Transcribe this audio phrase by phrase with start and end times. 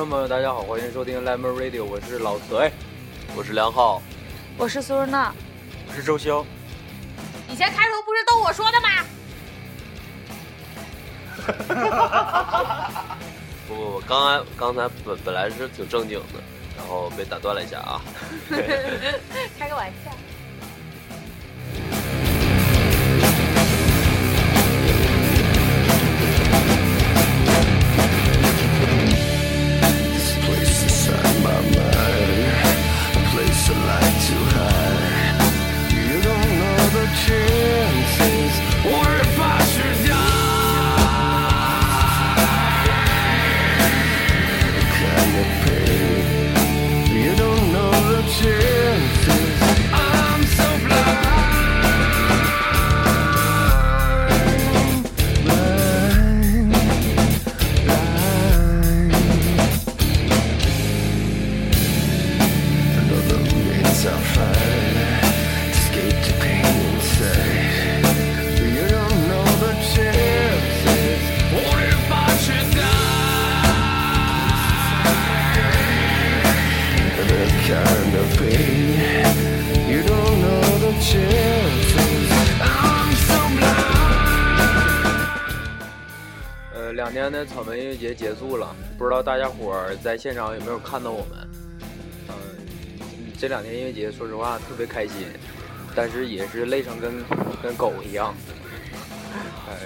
[0.00, 2.72] 听众朋友，大家好，欢迎收听 Lemon Radio，我是老慈，哎，
[3.36, 4.00] 我是梁浩，
[4.56, 5.30] 我是苏日娜，
[5.86, 6.42] 我是周潇。
[7.50, 8.88] 以前开头不是都我说的吗？
[13.68, 16.40] 不不不，刚才刚才本本来是挺正经的，
[16.78, 18.00] 然后被打断了一下啊。
[19.58, 20.09] 开个玩笑。
[87.30, 91.48] 年的草莓音乐节结束了，不知道大家伙儿在现场有没有看到我们？
[92.28, 92.34] 嗯，
[93.38, 95.28] 这两天音乐节说实话特别开心，
[95.94, 97.24] 但是也是累成跟
[97.62, 98.34] 跟狗一样。
[99.68, 99.76] 哎，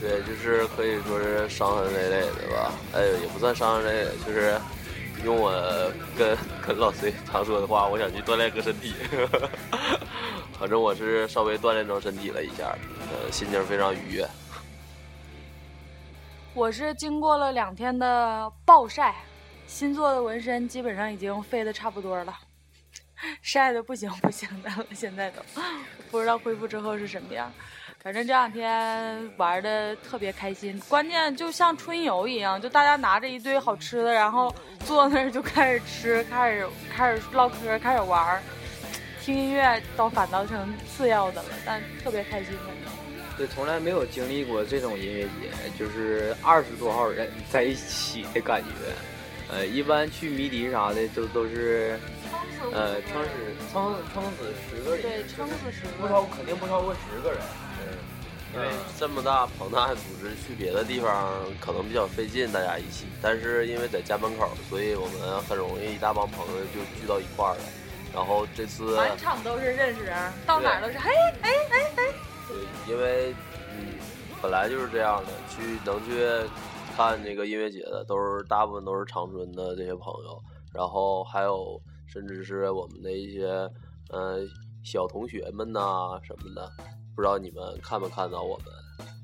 [0.00, 2.72] 对，就是可以说是伤痕累累的吧？
[2.94, 4.56] 哎，也不算伤痕累累，就是
[5.24, 5.52] 用我
[6.16, 8.94] 跟跟老崔常说的话，我想去锻炼个身体。
[10.58, 12.76] 反正我是稍微锻炼着身体了一下，
[13.10, 14.28] 呃，心情非常愉悦。
[16.58, 19.14] 我是经过了两天的暴晒，
[19.68, 22.36] 新做的纹身基本上已经废的差不多了，
[23.40, 25.40] 晒的不行不行的了，现在都
[26.10, 27.48] 不知道恢复之后是什么样。
[28.02, 38.42] 反正这两天玩的特别开心，关键就像春游一样，就大家拿着一堆好吃的，然后坐那儿就开始吃，开始开始唠嗑，开始玩，
[39.20, 42.52] 听音乐倒反倒成次要的了，但特别开心。
[43.38, 48.68] 对，从来没有经历过这种音乐节，就是二十多号人在一起的感觉。
[49.50, 51.98] 呃，一般去迷笛啥的都都是，
[52.72, 53.28] 呃，撑死
[53.72, 57.38] 撑撑死十个人，对，撑死十个，不超肯定不超过十个人。
[57.80, 57.96] 嗯，
[58.56, 58.68] 因为
[58.98, 63.06] 这么大庞大的组织，去别的地方可能比较费劲，大家一起。
[63.22, 67.60] 但是因为在家门口，所以我们很容易一大帮朋友就聚到一块儿了。
[68.12, 71.10] 然后这次满场都是认识人，到哪都是嘿，
[71.40, 71.92] 哎哎哎。
[71.96, 72.04] 对，
[72.88, 73.34] 因为
[73.72, 73.94] 嗯，
[74.42, 76.24] 本来就是这样的，去能去
[76.96, 80.42] 看这个音乐节的，都是大部分都是长春的这些朋友，
[80.72, 83.48] 然后还有甚至是我们的一些
[84.12, 84.48] 嗯
[84.84, 86.70] 小同学们呐什么的，
[87.14, 88.66] 不知道你们看没看到我们？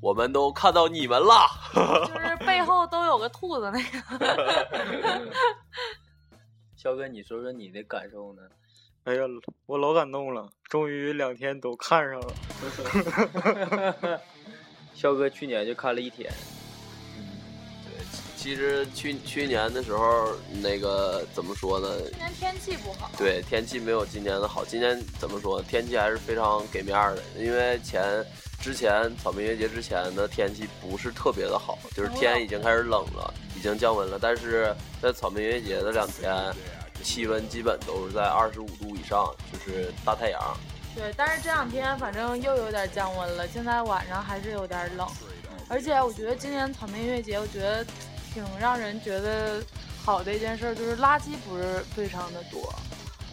[0.01, 3.99] 我们都看到你们了，就是 背后都有个兔子那个。
[6.77, 8.41] 肖哥，你说说你的感受呢？
[9.05, 9.21] 哎呀，
[9.67, 12.33] 我老感动了，终于两天都看上了。
[14.95, 16.27] 肖哥去年就看了一天。
[17.15, 17.23] 嗯，
[17.85, 18.03] 对，
[18.35, 21.87] 其实去去年的时候，那个怎么说呢？
[22.09, 23.11] 今年天气不好。
[23.15, 24.65] 对，天气没有今年的好。
[24.65, 25.61] 今年怎么说？
[25.61, 28.25] 天气还是非常给面的，因为前
[28.59, 34.17] 之前草莓音乐节之前的天气不是特别的好，就是天已经开始冷了，已经降温了。
[34.19, 36.33] 但是在草莓音乐节的两天。
[37.05, 40.41] 气温基本都是在二十五度以上，就是大太阳。
[40.95, 45.07] 对，但是这两天反正又有点降温了，现在晚上还是有点冷。
[45.69, 47.85] 而且我觉得今年草莓音乐节，我觉得
[48.33, 49.63] 挺让人觉得
[50.03, 52.73] 好的一件事就是垃圾不是非常的多，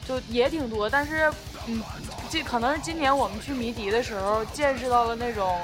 [0.07, 0.91] 就也挺多。
[0.91, 1.33] 但是，
[1.67, 1.83] 嗯，
[2.31, 5.59] 这可能是今年我们去迷笛的时候见识到了那种，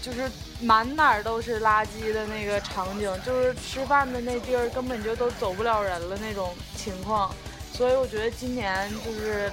[0.00, 0.30] 就是。
[0.64, 7.30] 满哪儿都是垃圾的那个场景，就是吃饭的那地儿根本就都走不了人了那种情况，
[7.72, 9.52] 所以我觉得今年就是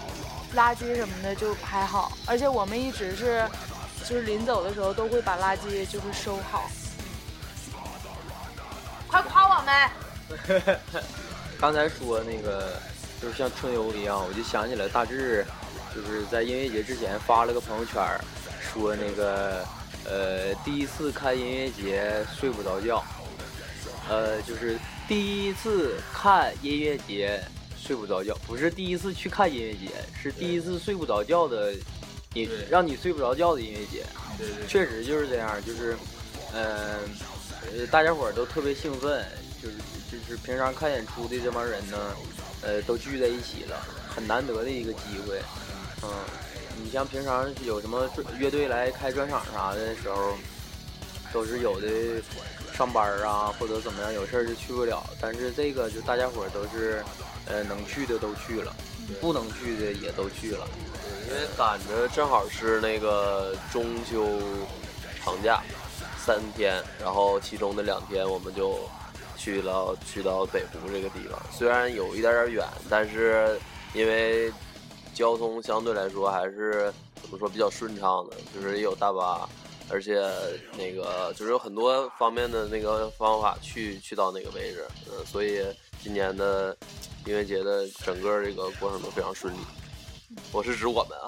[0.55, 3.45] 垃圾什么的就还好，而且我们一直是
[4.07, 6.71] 就是临走的时候都会把垃圾就是收好。
[9.11, 9.89] 快夸我们！
[11.59, 12.79] 刚才说那个
[13.21, 15.45] 就是像春游一样，我就想起来大志
[15.93, 18.01] 就是在音乐节之前发了个朋友圈，
[18.73, 19.65] 说那个。
[20.03, 23.03] 呃，第一次看音乐节睡不着觉，
[24.09, 24.75] 呃，就是
[25.07, 27.39] 第一次看音乐节
[27.79, 31.71] 睡不着觉，不是第一次去看音乐节，是第一次睡不着觉的
[32.33, 34.03] 你，让你睡不着觉的音乐节。
[34.39, 35.95] 对对，确实就是这样，就是，
[36.51, 36.97] 嗯，
[37.71, 39.24] 呃，大家伙儿都特别兴奋，
[39.62, 39.75] 就是
[40.12, 41.97] 就是平常看演出的这帮人呢，
[42.63, 45.39] 呃，都聚在一起了，很难得的一个机会。
[46.01, 46.09] 嗯，
[46.83, 50.33] 你像平常有什么乐队来开专场啥的时候，
[51.33, 51.88] 都是有的
[52.73, 57.03] 上班啊或者怎么样有事儿就去不了，但是这个就大家伙都是
[57.45, 58.75] 呃能去的都去了，
[59.19, 60.68] 不能去的也都去了。
[61.27, 64.39] 因为赶着正好是那个中秋
[65.24, 65.62] 长假
[66.17, 68.79] 三天，然后其中的两天我们就
[69.38, 73.57] 去了去到北湖这个地方，虽然有一点点远，但是
[73.94, 74.51] 因为
[75.13, 76.91] 交通相对来说还是
[77.21, 79.47] 怎么说比较顺畅的，就是也有大巴，
[79.89, 80.21] 而且
[80.77, 85.61] 那个就是有很多方面的那个方法去去到那个位置，嗯，所以
[86.01, 86.75] 今年的
[87.25, 89.57] 音乐节的整个这个过程都非常顺利。
[90.51, 91.27] 我是指我们啊，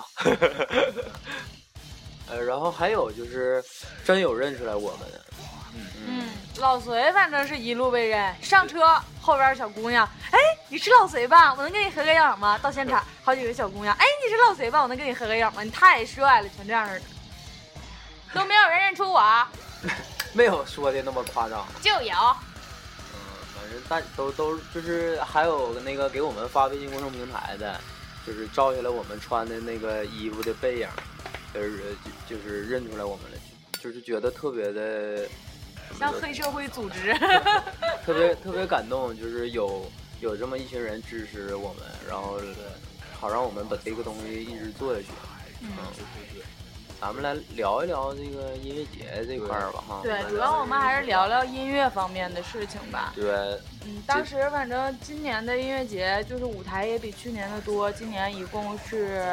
[2.31, 3.61] 呃，然后还有就是
[4.05, 4.99] 真有认出来我们，
[6.57, 8.79] 老隋反正是一路被认，上车
[9.19, 10.37] 后边小姑娘，哎，
[10.69, 11.53] 你是老隋吧？
[11.53, 12.57] 我能跟你合个影吗？
[12.59, 14.81] 到现场好几个小姑娘，哎，你是老隋吧？
[14.81, 15.63] 我能跟你合个影吗？
[15.63, 17.05] 你太帅了，全这样式的，
[18.33, 19.47] 都没有人认出我，
[20.33, 21.65] 没有说的那么夸张。
[21.81, 22.13] 就有，
[23.13, 23.17] 嗯，
[23.55, 27.81] 反正大都都就是还有那个给我们发微信公众平台的，
[28.27, 30.87] 就是照下来我们穿的那个衣服的背影，
[31.51, 31.95] 就是
[32.27, 33.37] 就就是认出来我们了，
[33.81, 35.27] 就是觉得特别的
[35.97, 37.13] 像黑社会组织，
[38.05, 39.85] 特别特别感动，就是有
[40.19, 42.39] 有这么一群人支持我们，然后
[43.19, 45.07] 好让我们把这个东西一直做下去。
[45.61, 45.69] 嗯，
[46.99, 49.99] 咱们来聊一聊这个音乐节这块儿吧，哈。
[50.03, 53.13] 对，主要我们还是聊聊音乐方面的事情吧。
[53.15, 53.31] 对，
[53.85, 59.25] 嗯，当时反正今年的音乐节就是舞台也比去年的多，今年一共是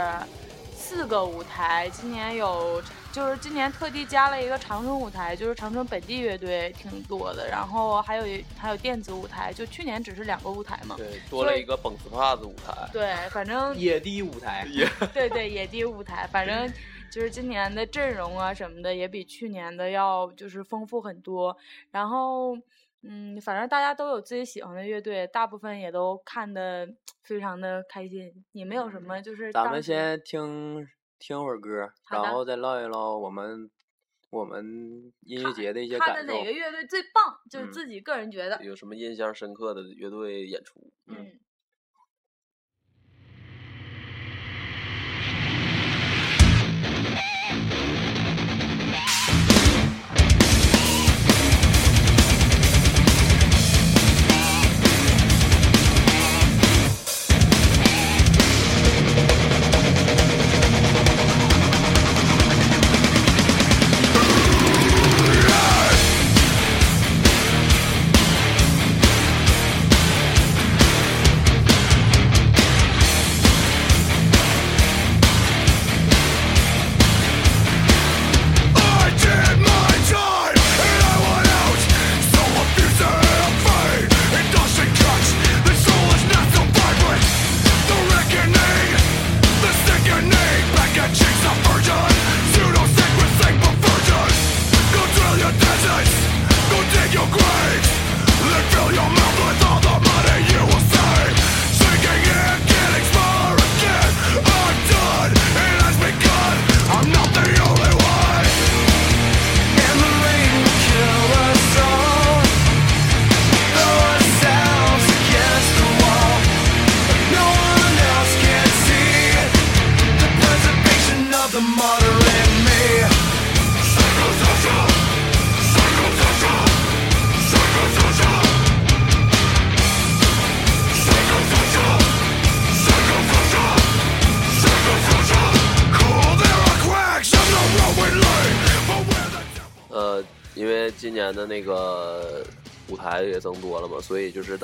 [0.76, 2.82] 四个舞台，今年有
[3.12, 10.94] 就是今年特地加了一个长春舞台，就是长春本地乐队挺多的，然后还有一还有电子舞台，就去年只是两个舞台嘛。
[10.96, 12.88] 对，多了一个蹦斯帕子舞台。
[12.92, 14.64] 对，反正 野地舞台，
[15.12, 16.72] 对对野地舞台，反正
[17.10, 21.56] 就是今年的阵容啊什么的也比去年的要就是丰富很多。
[21.90, 22.56] 然后，
[23.02, 26.88] 嗯，反正大家都有自己喜欢的乐队，大部分也都看的
[27.24, 28.32] 非常的开心。
[28.52, 30.86] 你们有什么就是咱们先听
[31.20, 33.70] 听会儿歌，然后再唠一唠我们
[34.30, 36.44] 我们音乐节的一些感受看的哪。
[36.44, 37.38] 个乐队最棒？
[37.48, 40.92] 就是嗯自己个人觉得，有什么印象深刻的乐队演出？
[41.06, 41.38] 嗯。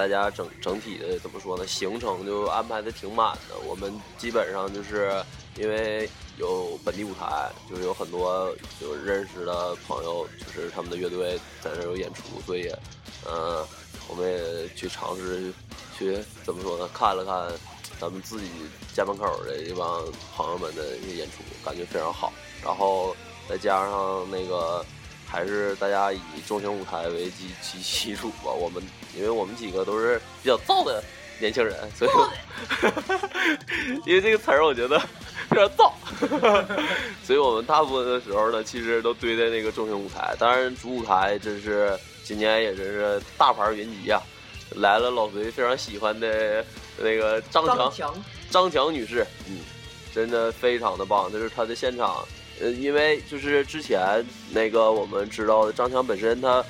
[0.06, 3.58] 大家整整体的怎么说呢，行程就安排的挺满的。
[3.66, 5.20] 我们基本上就是
[5.56, 6.08] 因为
[6.38, 12.72] 有本地舞台，就是有很多就认识的朋友，就是他们的乐队在那有演出，所以，
[13.24, 13.66] 呃，
[14.06, 15.52] 我们也去尝试
[15.98, 17.52] 去怎么说呢，看了看
[17.98, 18.48] 咱们自己
[18.94, 20.04] 家门口的这帮
[20.36, 22.32] 朋友们的一些演出，感觉非常好。
[22.62, 23.16] 然后
[23.48, 24.86] 再加上那个，
[25.26, 28.52] 还是大家以中型舞台为基基基础吧。
[28.52, 28.80] 我们
[29.16, 31.02] 因为我们几个都是比较燥的
[31.40, 32.10] 年轻人，所以
[34.06, 34.98] 因为这个词儿我觉得
[35.48, 35.90] 非非常燥，
[37.24, 40.34] 所以我们大部分的时候呢，其实都堆在那个中型舞台。
[40.38, 44.20] 当然，主舞台真是今年也真是大牌云集啊，
[44.76, 46.64] 来了老隋非常喜欢的
[46.98, 48.14] 那个张强，强，
[48.50, 49.60] 张强女士，嗯，
[50.14, 51.32] 真的非常的棒。
[51.32, 52.26] 这是她的现场，
[52.60, 56.62] 呃，因为就是之前那个我们知道的张强本身他。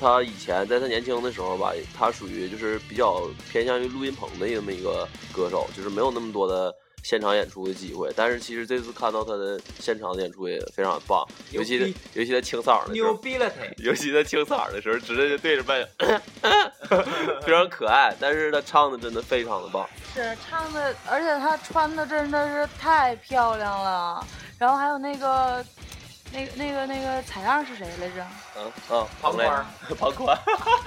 [0.00, 8.12] 他以前在他年轻的时候吧，他属于就是比较偏向于录音棚的那么一个歌手，就是没有那么多的现场演出的机会。
[8.16, 13.56] 但是其实这次看到他的现场的演出也非常棒，尤其的尤其他清嗓的时候，牛逼了他！
[13.82, 15.86] 尤其他清嗓的时候，直接就对着麦，
[17.42, 18.14] 非常可爱。
[18.20, 24.26] 但是他唱的真的非常的棒，是唱的，而且他穿的真的是太漂亮了。
[24.58, 25.64] 然后还有那个。
[26.34, 28.26] 那个那个那个采样是谁来着？
[28.58, 29.66] 嗯嗯，庞宽，
[29.98, 30.38] 庞宽，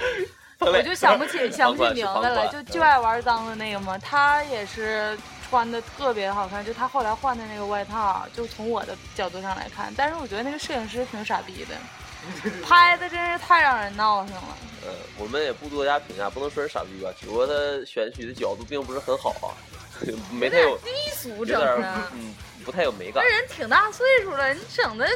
[0.60, 3.96] 我就想不起想不起名字了，就就爱玩脏的那个嘛。
[3.98, 5.16] 他也是
[5.48, 9.92] 穿的特别好看，就他后来换的那个外套，就从我的角度上来看。
[9.96, 11.74] 但是我觉得那个摄影师挺傻逼的，
[12.62, 14.56] 拍的真是太让人闹腾了。
[14.86, 17.52] 呃，我们也不多加评价，不能说是傻逼吧，只不过他
[17.86, 19.48] 选取的角度并不是很好啊，
[20.30, 22.34] 没太有低俗整的，嗯，
[22.68, 23.24] 不太有美感。
[23.24, 25.08] 那人挺大岁数了，你整的。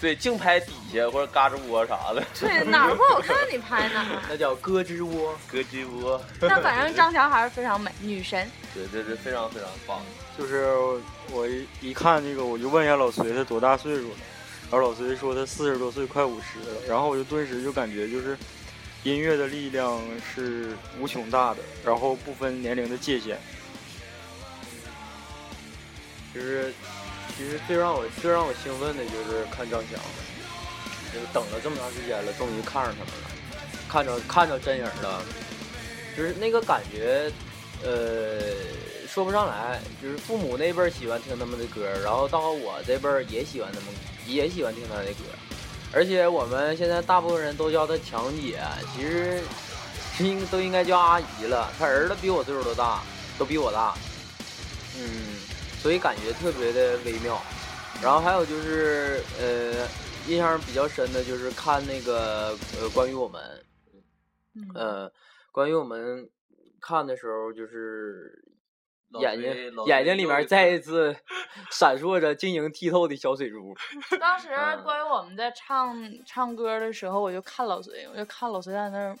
[0.00, 2.24] 对，净拍底下或者嘎吱窝啥的。
[2.40, 4.22] 对，哪儿不好看你拍哪儿。
[4.30, 6.18] 那叫胳肢窝，胳肢窝。
[6.40, 8.50] 那反正张强还是非常美，女神。
[8.72, 10.00] 对，这是非常非常棒。
[10.38, 10.74] 就是
[11.30, 14.16] 我一一看这个，我就问一下老隋他多大岁数了，
[14.70, 16.80] 然后老隋说他四十多岁，快五十了。
[16.88, 18.38] 然后我就顿时就感觉就是
[19.02, 20.00] 音乐的力量
[20.34, 23.38] 是无穷大的，然后不分年龄的界限。
[26.36, 26.72] 就是。
[27.36, 30.00] 其实最让我最让我兴奋的就是看张强，
[31.12, 33.28] 就是等了这么长时间了，终于看上他们了，
[33.90, 35.22] 看着看着真人了，
[36.16, 37.30] 就是那个感觉，
[37.84, 38.40] 呃，
[39.06, 39.78] 说不上来。
[40.00, 43.88] 就是父母那辈儿喜欢听他们的歌，然后到我这辈儿也喜欢他们，
[44.26, 45.24] 也喜欢听他的歌，
[45.92, 48.62] 而且我们现在大部分人都叫他强姐，
[48.94, 49.42] 其实
[50.20, 51.70] 应都应该叫阿姨了。
[51.78, 53.02] 他儿子比我岁数都大，
[53.36, 53.94] 都比我大，
[54.96, 55.36] 嗯。
[55.86, 57.40] 所以感觉特别的微妙，
[58.02, 59.86] 然后还有就是，呃，
[60.26, 63.40] 印象比较深的就是看那个呃，关于我们，
[64.74, 65.08] 呃，
[65.52, 66.28] 关于我们
[66.80, 68.44] 看的时候，就是
[69.20, 69.54] 眼睛
[69.86, 71.14] 眼睛里面再一次
[71.70, 73.72] 闪烁着晶莹剔透的小水珠。
[74.18, 74.48] 当时
[74.82, 79.16] 关于我们在唱唱歌的时候，我就看老隋，我就看老隋在那儿。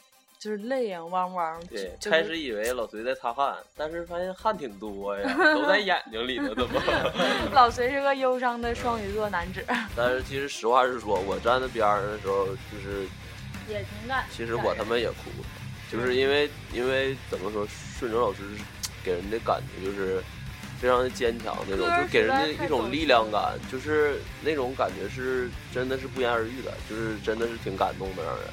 [0.46, 1.60] 就是泪眼汪汪。
[1.66, 6.80] 对，开始以为老隋在擦汗，但是发现汗挺多呀，都在眼睛里头，怎么？
[7.52, 9.60] 老隋是个忧伤的双鱼座男子。
[9.96, 13.08] 但是其实实话实说，我站在边上的时候，就是
[13.68, 14.24] 也挺感。
[14.30, 15.16] 其实我他妈也哭，
[15.90, 17.66] 就是因为因为怎么说，
[17.98, 18.42] 顺哲老师
[19.02, 20.22] 给人的感觉就是
[20.80, 28.46] 非常的坚强那种，就给人的一种力量感，就是那种感觉是真的是不言而喻的，就是真的是挺感动的，让人。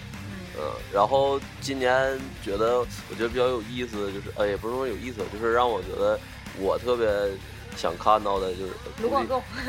[0.55, 6.19] 嗯，然后今年觉得我觉得比较有意思的就是，呃，也不是说有意思，就是让我觉得
[6.59, 7.07] 我特别
[7.75, 9.41] 想看到的就是卢广仲，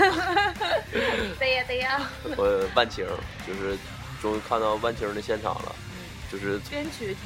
[1.38, 3.06] 对呀对呀，我万青
[3.46, 3.76] 就是
[4.20, 5.74] 终于看到万青的现场了，
[6.30, 7.16] 就是 编曲挺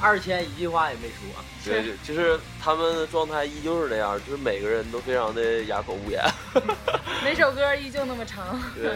[0.00, 6.24] 二千一句话也没说，对，就是他们的状态依旧是那样，就是每个人都非常的哑口无言，
[7.22, 8.90] 每首歌依旧那么长，对，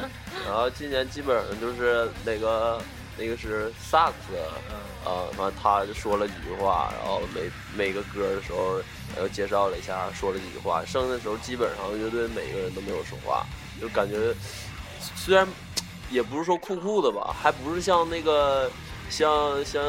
[0.46, 2.80] 然后今年基本上就是那个。
[3.18, 8.78] 那个是萨克斯，啊，完他就说了几句话，然后每每个歌的时候
[9.18, 10.84] 又介绍了一下，说了几句话。
[10.84, 13.46] 剩下的时候基本上乐队每个人都没有说话，
[13.80, 14.34] 就感觉
[15.00, 15.48] 虽然
[16.10, 18.70] 也不是说酷酷的吧，还不是像那个
[19.08, 19.82] 像像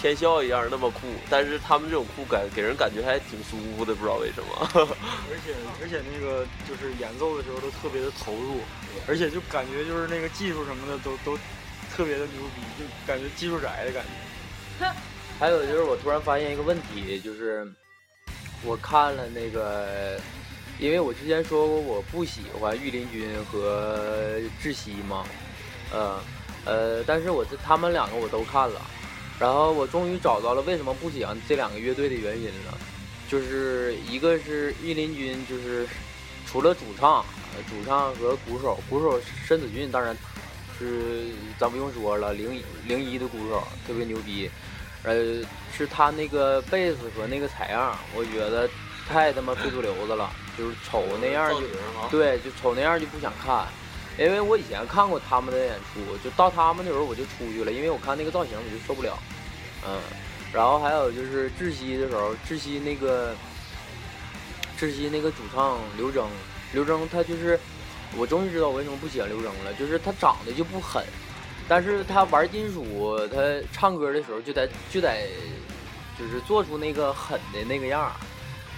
[0.00, 4.68] 天笑一样那么酷，但是他们这种酷感给人感觉还挺舒服的，不知道为什么。
[5.28, 8.60] 而且而且那个就是演奏的时候都特别的投入，
[9.08, 11.36] 而且就感觉就是那个技术什么的都都。
[11.96, 14.86] 特别的牛逼，就感觉技术宅的感觉。
[15.38, 17.66] 还有就是，我突然发现一个问题，就是
[18.62, 20.20] 我看了那个，
[20.78, 25.24] 因为我之前说过我不喜欢御林军和窒息嘛，
[25.92, 26.20] 呃
[26.64, 28.80] 呃，但是我这他们两个我都看了，
[29.38, 32.78] 然后我终于找到了为什么不喜欢这两个乐队的原因了，
[33.28, 35.86] 就是一个是御林军，就是
[36.46, 37.24] 除了主唱、
[37.68, 40.16] 主唱和鼓手，鼓手申子俊，当然。
[40.86, 41.26] 是
[41.58, 44.50] 咱不用说了，零一零一的鼓手特别牛逼，
[45.02, 45.14] 呃，
[45.76, 48.68] 是他那个贝斯和那个采样，我觉得
[49.06, 51.60] 太他妈非主流子了，就是瞅那样就
[52.10, 53.66] 对，就瞅那样就不想看，
[54.18, 59.18] 因为我以前看过他们的演出，就到他们那时候我就出去了，因为我看那个造型我就受不了，
[59.86, 60.00] 嗯，
[60.52, 63.34] 然后还有就是窒息的时候，窒息那个
[64.78, 66.24] 窒息那个主唱刘铮，
[66.72, 67.58] 刘铮他就是，
[68.16, 71.04] 我终于知道我为什么不喜欢刘铮了，就是他长得就不狠，
[71.68, 73.36] 但是他玩金属，他
[73.72, 75.28] 唱歌的时候就得就得，
[76.18, 78.12] 就是做出那个狠的那个样儿，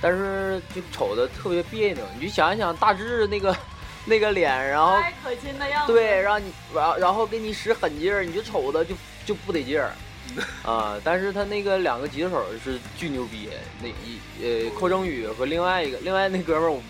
[0.00, 2.04] 但是就瞅着特别别扭。
[2.18, 3.56] 你就想一想大志那个
[4.04, 5.92] 那个脸，然后太可亲的样子。
[5.92, 9.92] 对，让你然后然后给你使狠劲儿，你就瞅着就就不得劲儿。
[10.64, 10.96] 啊！
[11.04, 13.50] 但是他那个两个吉他手是巨牛逼，
[13.82, 16.80] 那一呃寇正宇和另外一个另外那哥们儿，我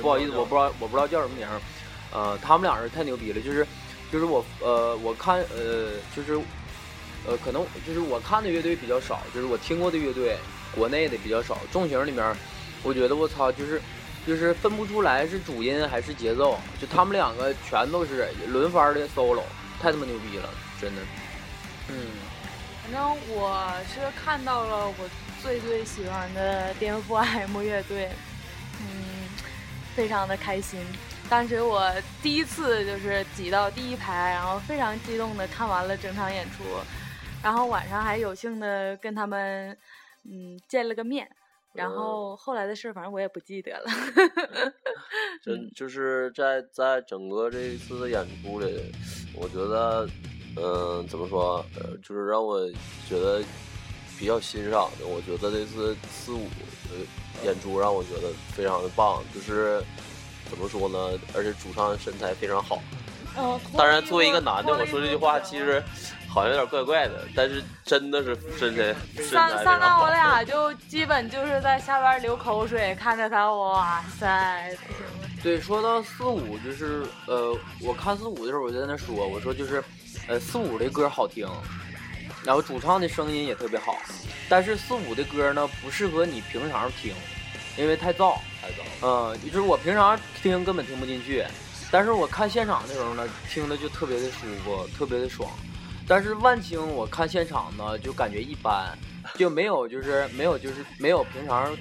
[0.00, 1.58] 不好意思，我不知道我不知道叫什么名儿，
[2.14, 3.66] 呃，他们俩人太牛逼了，就是
[4.10, 6.40] 就是我呃我看呃就是
[7.26, 10.38] 呃可能就是我看的乐队比较少，就是我听过的乐队
[10.74, 12.34] 国内的比较少，重型里面
[12.82, 13.82] 我觉得我操就是
[14.26, 19.42] 就是分不出来是主音还是节奏，就他们两个全都是轮番的 solo，
[19.82, 20.48] 太他妈牛逼了，
[20.80, 21.02] 真的，
[21.88, 21.94] 嗯。
[22.84, 25.08] 反正我是看到了我
[25.42, 28.10] 最最喜欢的颠覆 M 乐队，
[28.78, 29.26] 嗯，
[29.96, 30.80] 非常的开心。
[31.28, 31.90] 当时我
[32.22, 36.64] 第一次就是挤到第一排，然后非常激动的看完了整场演出，
[37.42, 39.76] 然后晚上还有幸的跟他们
[40.24, 41.28] 嗯见了个面，
[41.72, 43.84] 然后后来的事反正我也不记得了。
[45.42, 48.92] 真就是在在整个这一次的演出里，
[49.34, 50.08] 我觉得。
[50.56, 51.56] 嗯，怎么说？
[51.80, 52.64] 呃，就是让我
[53.08, 53.42] 觉得
[54.16, 55.04] 比较欣赏的。
[55.04, 59.20] 我觉得这次四五的演出让我觉得非常的棒。
[59.34, 59.82] 就是
[60.50, 61.18] 怎么说呢？
[61.34, 62.82] 而且主唱身材非常好。
[63.36, 65.82] 嗯，当然，作为一个男的，我说这句话其实
[66.28, 74.76] 好像有点怪怪的，但是真的是身材身材上上到我俩就基本就是在下边流口水，看着他，哇塞！
[75.42, 79.82] 对，说到四五，就是呃，我看四五的时候，我就在那说，我说就是。
[80.26, 81.46] 呃，四五的歌好听，
[82.44, 83.98] 然后主唱的声音也特别好，
[84.48, 87.12] 但是四五的歌呢不适合你平常听，
[87.76, 88.38] 因为太燥。
[89.02, 91.44] 嗯，就是我平常听根本听不进去，
[91.90, 95.50] 但是我看现场的时候呢，听的就特别的舒服，特别的爽。
[96.06, 98.96] 但是万青我看现场呢，就感觉一般，
[99.36, 101.76] 就没有就是没有就是没有平常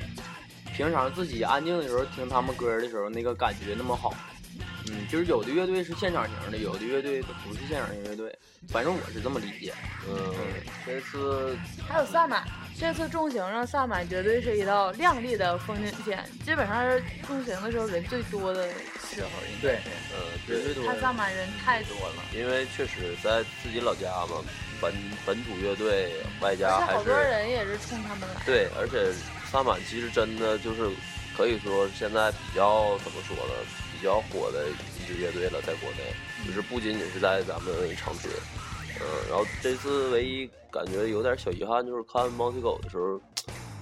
[0.75, 4.13] 平常自己安静的时候听他们歌的时候那个感觉那么好。
[4.89, 8.33] 嗯，就是有的乐队是现场型的，有的乐队不是现场型乐队，
[8.69, 9.73] 反正我是这么理解。
[10.07, 10.33] 嗯，
[10.85, 12.43] 这次还有萨满，
[12.77, 18.67] 这次重型上萨满绝对是一道亮丽的风景线，基本上是重型的时候人最多的
[19.09, 19.29] 时候。
[19.61, 19.79] 对，
[20.11, 20.85] 嗯，人最多。
[20.85, 22.23] 他萨满人太多了。
[22.33, 24.43] 因为确实在自己老家嘛，
[24.81, 24.93] 本
[25.25, 28.41] 本土乐队外加还是好多人也是冲他们来。
[28.45, 29.13] 对，而且
[29.51, 30.89] 萨满其实真的就是
[31.37, 33.53] 可以说现在比较怎么说呢？
[33.93, 36.13] 比较火的一支乐队了，在国内，
[36.45, 38.33] 就是不仅仅是在咱们长春，
[38.99, 43.19] 嗯，然后这次唯一感觉有点小遗憾，就是看猫腿狗的时候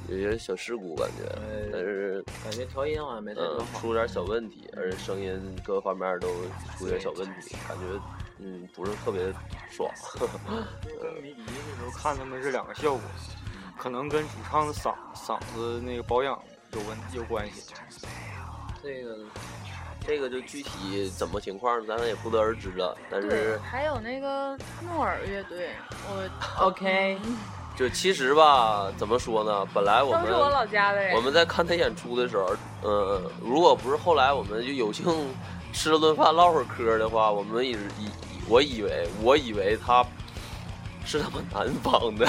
[0.10, 6.28] 有些小事故，感觉，但是感觉调音好像没太嗯出点小问题，而且声音各方面都
[6.78, 7.84] 出点小问题， 感觉
[8.40, 9.32] 嗯不是特别
[9.70, 9.90] 爽。
[11.02, 13.02] 跟迷笛的时候看他们是两个效果，
[13.78, 16.38] 可能跟主唱的嗓嗓子那个保养
[16.74, 17.74] 有问有关系。
[18.84, 19.18] 这个。
[20.06, 22.98] 这个就具体怎么情况，咱也不得而知了。
[23.10, 25.70] 但是还有那个诺尔乐队，
[26.10, 26.30] 我
[26.66, 27.18] OK，
[27.78, 29.66] 就其实吧，怎么说呢？
[29.74, 31.16] 本来我们都是我老家的人。
[31.16, 35.06] 我们在看他演出的时候，嗯，如果不是后来我们就有幸
[35.72, 38.10] 吃了顿饭唠会儿嗑的话，我们以以
[38.50, 40.04] 我以为我以为他
[41.06, 42.26] 是他们南方的，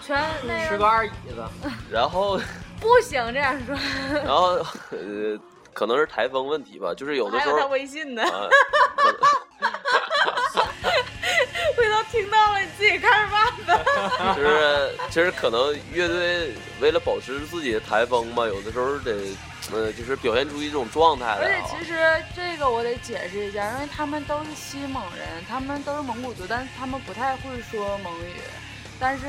[0.00, 1.42] 全那 吃个二椅子，
[1.90, 2.38] 然后
[2.78, 3.74] 不行这样说，
[4.22, 5.40] 然后呃。
[5.72, 7.54] 可能是台风问题吧，就是有的时候。
[7.54, 8.22] 还有他微信呢。
[8.22, 8.48] 啊、
[11.76, 14.34] 回头听到了，你自己看着办吧。
[14.36, 19.12] 就是，其实可能乐队为了保持自己的台风吧，有的时候得，
[19.72, 21.96] 呃，就是表现出一种状态而且其实
[22.36, 28.42] 这个我得解释一下，因为他们都是西蒙人，他们都是蒙古族，但是他们不太会说蒙语，
[29.00, 29.26] 但是。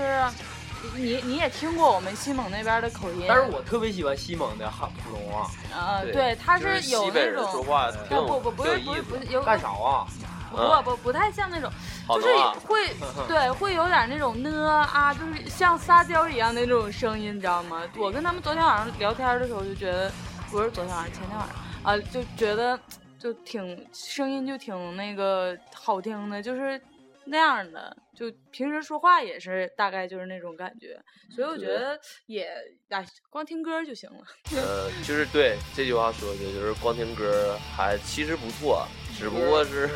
[0.96, 5.50] 你你也听过我们西蒙那边的口音，但是我特别喜欢西蒙的哈普通话。
[5.74, 10.06] 啊，对，他是有那种说话不不不不是不是不是有干啥啊？
[10.52, 11.72] 不不不太像那种，
[12.08, 12.28] 就是
[12.68, 12.88] 会
[13.28, 17.82] 对会有点那种呢啊，就是像撒娇一样那种声音，你知道吗？
[17.98, 20.12] 我跟他们昨天晚上聊天的时候就觉得，
[20.52, 22.80] 不是昨天晚上，前天晚上啊，就觉得
[23.18, 26.80] 就挺声音就挺那个好听的，就是
[27.26, 27.96] 那样的。
[28.16, 31.00] 就平时说话也是大概就是那种感觉，
[31.36, 32.48] 所以我觉得也
[32.90, 34.18] 啊，光听歌就行了。
[34.56, 39.90] 呃，就是对这句话说的，就是光听歌还其实不错，只不过是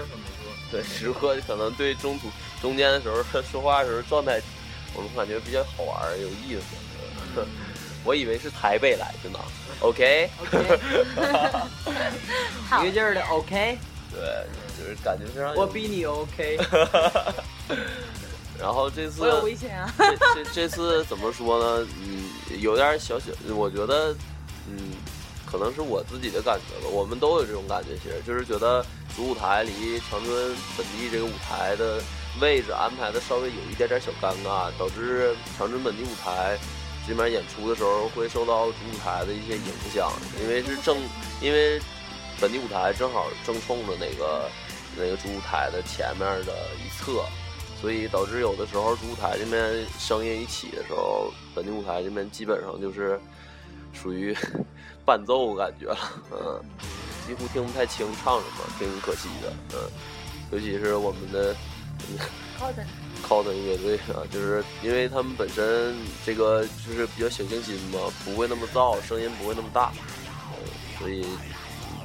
[0.71, 2.27] 对，只不过可能对中途
[2.61, 4.41] 中间的时候 说话的时候状态，
[4.95, 6.75] 我们感觉比较好玩有意思。
[8.03, 9.39] 我以为是台北来的呢。
[9.81, 10.79] OK，OK，
[12.81, 13.77] 一个劲儿的 OK，
[14.11, 14.45] 对，
[14.77, 15.55] 就是感觉非常。
[15.55, 16.57] 我比你 OK。
[18.59, 19.93] 然后这次我有危险啊！
[19.99, 21.87] 这这这次怎么说呢？
[22.01, 24.15] 嗯，有点小小，我觉得，
[24.67, 24.93] 嗯，
[25.45, 26.89] 可能是我自己的感觉吧。
[26.91, 28.83] 我们都有这种感觉，其实就是觉得
[29.15, 32.01] 主舞台离长春本地这个舞台的
[32.41, 36.57] 位置安排的稍微有一点点小尴尬，导致长春本地舞台
[37.07, 40.11] 这边演出的时候会受到主舞台的一些影响，
[40.41, 40.97] 因为是正
[41.41, 41.79] 因为
[42.41, 44.49] 本地舞台正好正冲着那个
[44.97, 47.23] 那个主舞台的前面的一侧。
[47.79, 53.19] 所以导致有的时候主舞台这边声音一起的时候，本地舞台这边基本上就是
[53.93, 54.35] 属于
[55.05, 55.97] 伴奏感觉了，
[56.31, 56.59] 嗯，
[57.27, 59.77] 几乎听不太清唱什么，挺可惜的，嗯，
[60.51, 61.55] 尤其是我们的
[62.57, 62.85] 靠的，
[63.21, 69.91] 靠的乐队啊，就是因为他们本身这个就是比较小清新嘛，不会那么燥，声音不会那么大，
[70.49, 71.23] 嗯，所以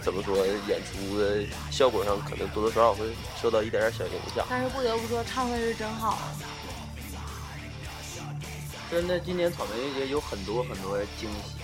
[0.03, 0.37] 怎么说
[0.67, 3.07] 演出的效果上可能多多少少会
[3.41, 4.45] 受到一点点小影响。
[4.51, 6.19] 但是不得不说，唱的是真好。
[8.91, 11.62] 真的，今年草莓音乐节有很多很多惊喜。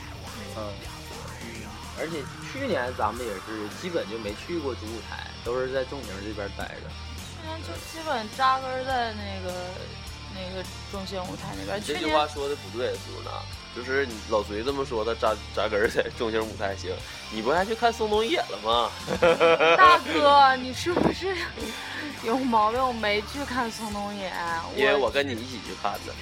[0.57, 0.73] 嗯，
[1.99, 6.89] 而且去年咱们也是基本就没去过主舞台，都是在仲宁这边待着。
[7.29, 9.53] 去年就基本扎根在那个
[10.35, 11.83] 那个中心舞台那边。
[11.85, 13.31] 这句话说的不对，苏娜，
[13.77, 16.91] 就是你老隋这么说的，扎扎根儿在中型舞台行，
[17.31, 18.91] 你不还去看宋冬野了吗？
[19.77, 21.37] 大哥，你是不是
[22.25, 22.85] 有毛病？
[22.85, 24.33] 我没去看宋冬野，
[24.77, 26.13] 因为我跟你一起去看的。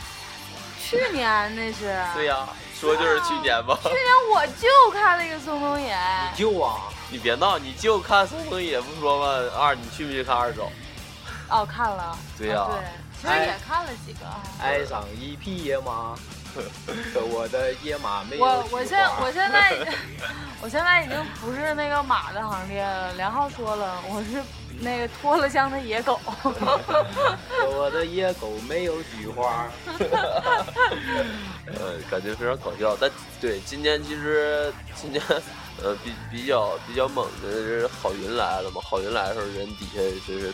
[0.79, 1.99] 去年那是。
[2.15, 3.77] 对呀、说就是去年吧。
[3.83, 4.01] 去年
[4.33, 5.97] 我就看了一个宋冬野，
[6.33, 9.51] 你就啊，你别闹，你就看宋冬野不说吗？
[9.59, 10.71] 二，你去不去看二手？
[11.49, 12.17] 哦，看了。
[12.39, 12.85] 对呀啊对，
[13.21, 14.43] 其实也看了几个啊。
[14.61, 16.46] 爱上一匹野马，可
[17.33, 19.77] 我的野马没有我我现花我现在
[20.63, 23.13] 我现在已经不是那个马的行列了。
[23.15, 24.43] 梁浩说了，我是
[24.81, 26.19] 那个脱了缰的野狗。
[27.77, 29.69] 我的野狗没有菊花。
[31.67, 32.97] 呃，感觉非常搞笑。
[32.99, 35.23] 但对今年其实今年
[35.83, 40.53] 呃比比较比较猛的是郝云来了嘛，郝云来的时候人底下就是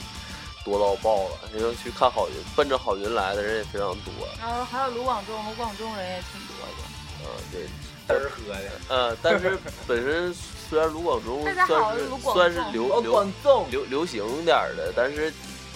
[0.65, 4.13] 多到爆了，因为去看郝云，奔着郝云来的人也非常多。
[4.41, 6.83] 然后还有卢广仲，卢广仲人也挺多的。
[7.25, 7.67] 嗯、对，
[8.09, 10.35] 嘚儿喝的，呃，但是本身
[10.69, 13.27] 虽然卢广仲算是算是流流，
[13.71, 15.33] 流流行点儿的，但是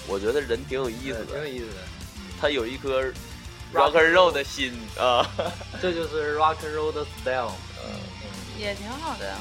[0.08, 1.82] 我觉得人挺有意思的，挺有意思的。
[2.40, 3.00] 他有一颗
[3.72, 5.24] rock and roll 的心啊，
[5.80, 7.52] 这就是 rock and roll 的 style
[7.84, 7.94] 嗯。
[8.58, 9.34] 也挺好的。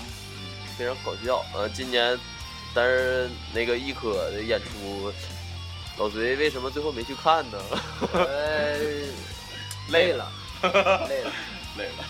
[0.78, 1.44] 非常搞笑。
[1.56, 2.20] 呃，今年
[2.74, 5.12] 但是那个艺可的演出，
[5.98, 7.58] 老隋为什么最后没去看呢？
[8.14, 8.78] 呃，
[9.90, 10.32] 累了，
[10.62, 11.32] 累了，
[11.78, 12.04] 累了。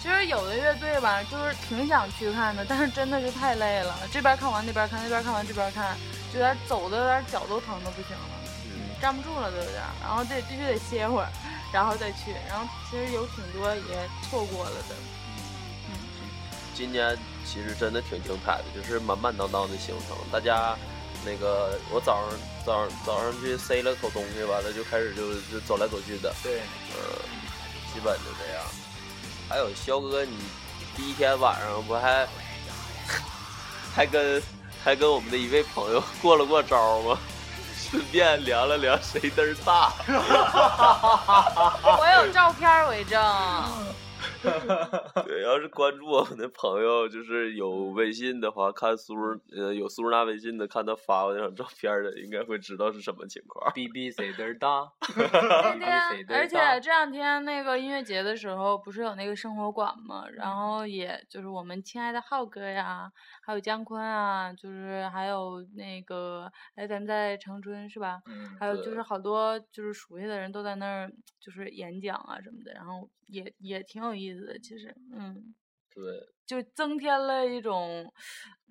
[0.00, 3.98] 其实有的乐队吧，就是挺想去看的，但是真的是太累了。
[4.12, 5.96] 这边看完那边看，那边看完这边看，
[6.32, 8.30] 就有点走的有点脚都疼的不行了，
[8.66, 9.82] 嗯，站不住了都有点。
[10.00, 11.28] 然后得必须得歇会儿，
[11.72, 12.32] 然后再去。
[12.48, 14.94] 然后其实有挺多也错过了的。
[14.94, 15.98] 嗯
[16.72, 20.16] 今年其实真的挺精彩的，就是满满当当的行程。
[20.30, 20.76] 大家
[21.26, 26.60] 那个，我早上早上早上去塞了口东西，完了就开始就就走来走去的，对，
[26.94, 26.96] 呃，
[27.92, 28.64] 基本就这样。
[29.48, 30.38] 还有肖哥，你
[30.96, 32.26] 第一天晚上不还
[33.92, 34.40] 还跟
[34.84, 37.18] 还跟我们的一位朋友过了过招吗？
[37.76, 39.92] 顺便量了量谁嘚儿大。
[41.98, 43.20] 我有照片为证。
[45.26, 49.14] 对，要是关注我们的朋友，就是有微信的话，看苏
[49.54, 53.72] 呃有苏娜微信的，看他发过那张照片的，应该会知道是什么情况。
[53.74, 54.92] B B 谁嘚儿大？
[55.78, 60.24] 那天而且这两天那个音乐节的时候，不是有那个生活馆嘛？
[60.28, 63.10] 然后也就是我们亲爱的浩哥呀，
[63.44, 68.20] 还有姜昆啊，就是还有那个哎，咱们在长春是吧？
[68.26, 75.54] 嗯，还有就是好多就是熟悉的人都在那儿就是演讲啊什么的，然后也也挺有意思的，其实，嗯，
[75.94, 76.02] 对，
[76.46, 78.10] 就增添了一种，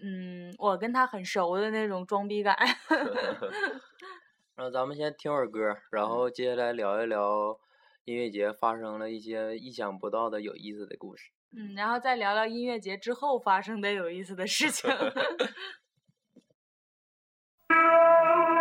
[0.01, 2.55] 嗯，我跟他很熟的那种装逼感。
[4.55, 7.59] 然后咱们先听会儿歌，然后接下来聊一聊
[8.05, 11.31] 音乐节发生了一些意想不到的有意思的故事。
[11.57, 14.89] 嗯，然后再聊聊音乐节之后发生的有意思的事情。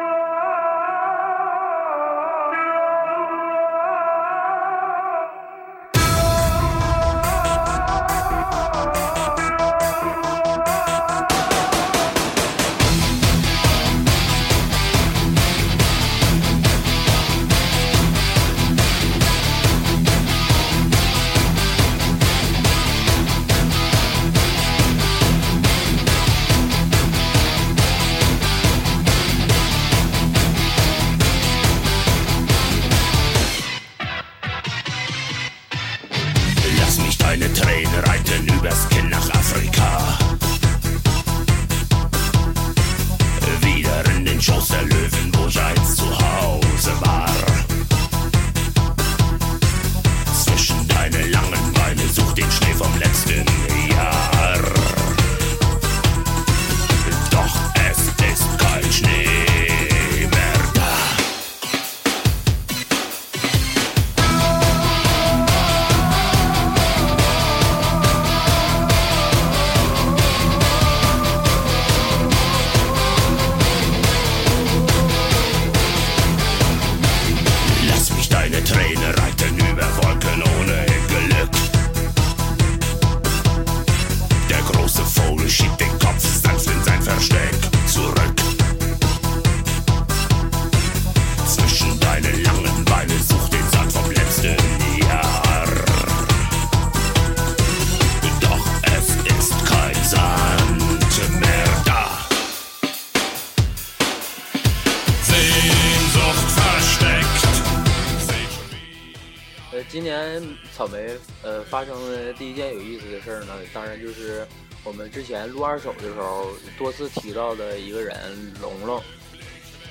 [110.85, 114.47] 草莓呃发生的第一件有意思的事儿呢，当然就是
[114.85, 119.03] 我们之前录二手的时候多次提到的一个人龙龙，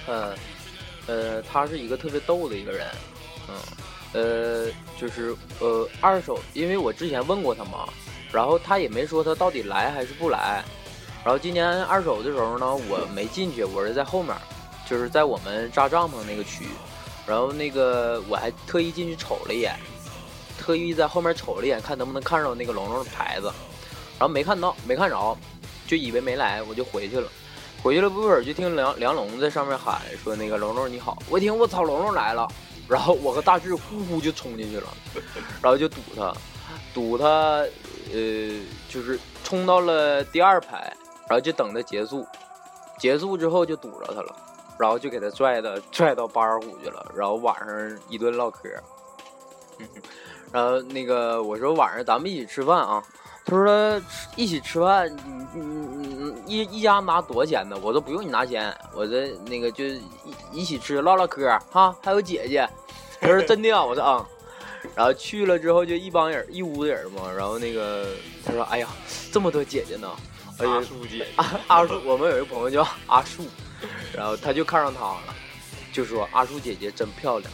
[0.05, 0.35] 呃
[1.07, 2.87] 呃，他是一个特别逗的一个人，
[3.49, 3.55] 嗯
[4.13, 7.89] 呃就是呃二手，因为我之前问过他嘛，
[8.31, 10.63] 然后他也没说他到底来还是不来，
[11.25, 14.35] 然后今年二手的时候呢，我没进去，我是在后面，
[14.87, 16.67] 就是在我们扎帐篷那个区。
[17.25, 19.73] 然后那个我还特意进去瞅了一眼，
[20.63, 23.47] 特意在后面瞅了一眼，看能不能看着那个龙龙的牌子，
[24.17, 25.37] 然后没看到，没看着，
[25.85, 27.29] 就以为没来，我就回去了。
[27.83, 32.47] 回去了不一会儿，就听梁梁龙在上面喊说：“那个龙龙你好。”我一听我操，龙龙来了，
[32.87, 34.87] 然后我和大志呼呼就冲进去了，
[35.61, 36.33] 然后就堵他，
[36.93, 37.25] 堵他，
[38.13, 40.95] 呃，就是冲到了第二排，
[41.27, 42.25] 然后就等他结束，
[42.97, 44.33] 结束之后就堵着他了。
[44.79, 48.69] 然后就给他拽的拽到八二虎去了，然后晚上一顿唠嗑。
[50.53, 53.03] 然后那个我说晚上咱们一起吃饭啊，
[53.43, 54.01] 他说
[54.35, 55.11] 一起吃饭，
[55.53, 57.75] 你你你一一家拿多少钱呢？
[57.81, 60.01] 我说不用你拿钱，我这那个就一
[60.51, 62.69] 一起吃唠唠嗑哈，还有姐姐。
[63.19, 64.23] 他说真的啊，我说啊、
[64.93, 68.05] 然后去了之后就一帮人一屋子人嘛，然后那个
[68.45, 68.87] 他说哎呀
[69.31, 70.07] 这么多姐姐呢，
[70.59, 73.43] 阿叔姐，阿阿树，我们有一个朋友叫阿树，
[74.15, 75.33] 然后他就看上她了，
[75.91, 77.51] 就说阿树姐姐真漂亮，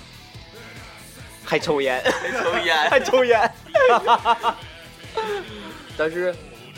[1.50, 2.00] 还抽烟，
[2.44, 3.52] 抽烟，还抽烟。
[5.98, 6.36] 但是，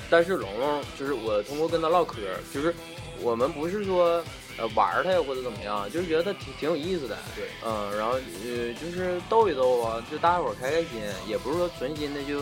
[0.09, 2.15] 但是龙龙就是我通过跟他唠嗑，
[2.53, 2.73] 就是
[3.19, 4.23] 我们不是说
[4.57, 12.39] 呃玩他呀或者怎么样，就是觉得他挺挺有意思的，对，嗯，然后呃就是逗一逗啊，就大家伙开开心，也不是说存心的就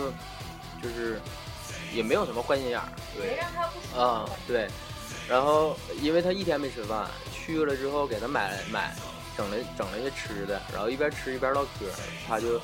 [0.83, 1.19] 就是
[1.91, 2.85] 也没有什么坏心眼儿，
[3.17, 3.37] 对。
[3.37, 4.67] 让他不舒啊、对，
[5.27, 8.95] 然后因为他一天没吃饭，去了之后给他买买
[9.39, 11.89] 整了整了一些吃的，然后一边吃一边唠嗑，
[12.27, 12.59] 他就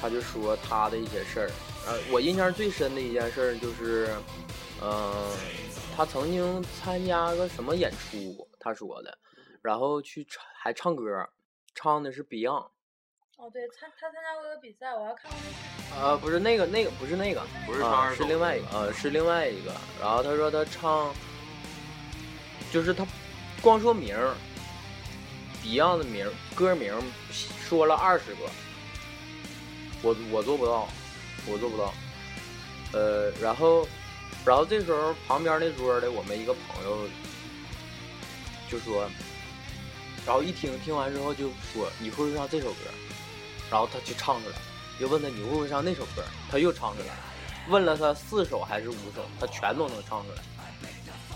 [0.00, 1.50] 他就说他的一些事儿。
[1.84, 4.08] 呃，我印象最深的一件事儿就是，
[4.80, 5.12] 嗯、
[5.96, 9.18] 他曾经参加个什么演出，他说的，
[9.62, 11.28] 然后去唱还唱歌，
[11.74, 12.68] 唱的是 Beyond。
[13.36, 15.40] 哦，对，参他参加过一个比赛，我还看过
[15.90, 19.72] 那呃，不是那个，那个不是那个，不是唱啊二手是另外一个，呃，是另外一个。
[20.00, 21.12] 然后他说他唱，
[22.70, 23.04] 就是他
[23.60, 24.36] 光说名儿
[25.64, 26.92] ，Beyond 的名歌名
[27.68, 28.50] 说了二十个，
[30.02, 30.88] 我我做不到，
[31.46, 31.92] 我做不到。
[32.92, 33.86] 呃，然后，
[34.44, 37.08] 然后这时候旁边那桌的我们一个朋友
[38.68, 39.08] 就说，
[40.26, 42.90] 然后一听听完之后就说你会不会唱这首歌？
[43.70, 44.56] 然后他就唱出来。
[44.98, 47.14] 又问他你会不会唱那首歌，他又唱出来，
[47.68, 50.42] 问了他四首还是五首，他全都能唱出来。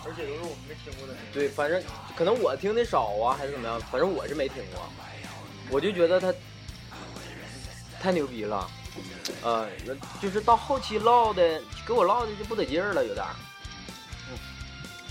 [0.06, 1.14] 而且都是我们没听过的。
[1.32, 1.82] 对，反正
[2.16, 4.82] 可能我听的少啊，还是怎么样，反正我是没听过。
[5.70, 6.32] 我就觉得他
[8.00, 8.70] 太牛逼了，
[9.42, 9.66] 呃，
[10.20, 13.34] 就是到后期唠的，给我唠的就不得劲儿了，有点儿。
[14.30, 14.38] 嗯，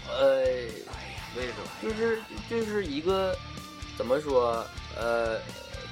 [0.10, 0.44] 呃，
[1.36, 1.66] 为什么？
[1.82, 3.36] 就是就是一个
[3.98, 4.64] 怎么说，
[4.96, 5.40] 呃，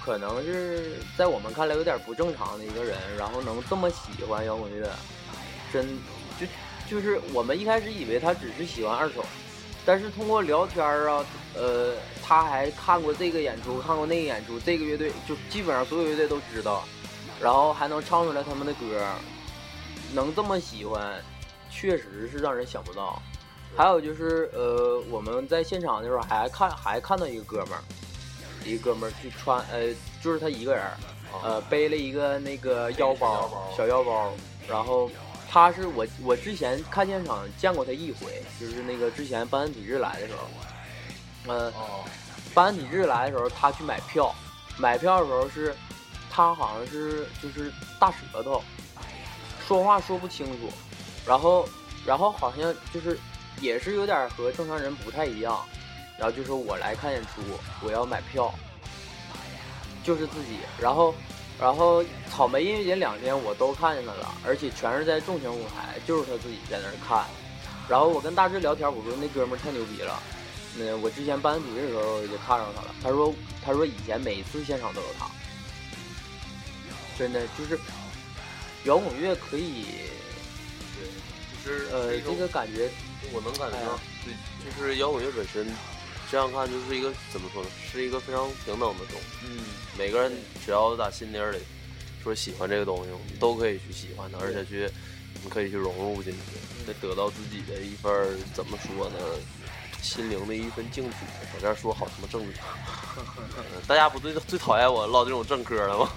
[0.06, 4.88] 可能是在我们看来有点不正常的一个人，然后能这么喜欢摇滚乐，
[5.74, 5.98] 真
[6.92, 9.24] 就就是我们一开始以为他只是喜欢二手，
[9.86, 11.26] 但是通过聊天儿啊，
[11.56, 16.84] 呃，他还看过这个演出，看过那个演出，这个乐队就基本上所有乐队都知道，
[17.42, 19.08] 然后还能唱出来他们的歌，
[20.12, 21.14] 能这么喜欢，
[21.70, 23.22] 确实是让人想不到。
[23.78, 27.82] 还有就是，呃，我们在现场的时候还看还看到一个哥们儿，
[28.66, 29.88] 一个哥们儿去穿，呃，
[30.22, 30.84] 就是他一个人，
[31.42, 34.34] 呃，背了一个那个腰包，小腰包，
[34.68, 35.10] 然后
[35.54, 40.48] 他是我我之前看现场见过他一回，就是那个之前班恩体质来的时候，
[41.48, 42.06] 嗯，哦，
[42.54, 44.34] 班体制来的时候，他去买票，
[44.78, 45.76] 买票的时候是，
[46.30, 48.64] 他好像是就是大舌头，
[49.68, 50.72] 说话说不清楚，
[51.28, 51.68] 然后
[52.06, 53.20] 然后好像就是
[53.60, 55.60] 也是有点和正常人不太一样，
[56.18, 57.42] 然后就说我来看演出，
[57.82, 58.54] 我要买票，
[60.02, 61.14] 就是自己，然后
[61.62, 67.24] 然后草莓音乐节两天我都看见他了，而且全是在重型舞台，就是他自己在那儿看，
[67.88, 70.22] 然后我跟大志聊天，我说那哥们儿太牛逼了。
[70.76, 73.32] 那我之前办体制的时候就看上他了，他说
[73.64, 75.30] 他说以前每一次现场都有他，
[77.16, 77.78] 真的就是
[78.86, 79.86] 摇滚乐可以，
[80.96, 82.90] 对就是呃，这个感觉
[83.34, 84.34] 我能感觉到，对，
[84.66, 85.68] 就是摇滚乐本身，
[86.32, 89.46] 这样看就是一个怎么说呢，是一个非常平等的东西。
[89.46, 89.66] 嗯，
[89.98, 90.32] 每个人
[90.66, 91.60] 只要打心底儿里
[92.24, 94.90] 说喜欢这个东西，我们都可以去喜欢它，而且去
[95.44, 98.12] 你可以去融入进去，得得到自己的一份
[98.54, 99.18] 怎么说呢，
[100.02, 101.18] 心灵的一份净土。
[101.54, 102.54] 我这说好他妈政治，
[103.18, 106.10] 嗯大家不最最讨厌我唠这种正嗑了吗？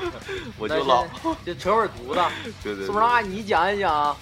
[0.58, 1.06] 我就唠，
[1.46, 2.20] 就扯会儿犊子。
[2.62, 4.14] 对对苏娜，你讲一讲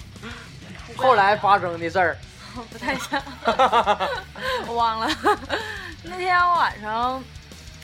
[0.95, 2.17] 后来发生的事儿。
[2.69, 3.21] 不太像，
[4.67, 5.09] 我忘了。
[6.03, 7.23] 那天晚上，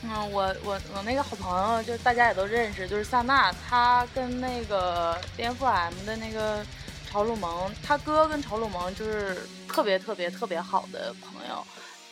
[0.03, 6.63] 嗯，我我我那个好朋友，就是大家也都认识，就是萨娜，她跟那个颠覆 M 的那个
[7.10, 11.65] 朝鲁蒙，他哥跟朝鲁蒙就是特别特别特别好的朋友。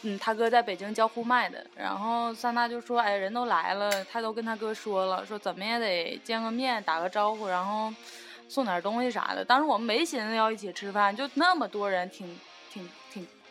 [0.04, 7.92] 嗯，他哥在北京教呼麦的，然后萨娜就说：“哎，人都来了，他都跟他哥说了，说怎么也得见个面，打个招呼，然后
[8.48, 12.40] 送点东西啥的。”当时我们没寻思要一起吃饭，就那么多人，挺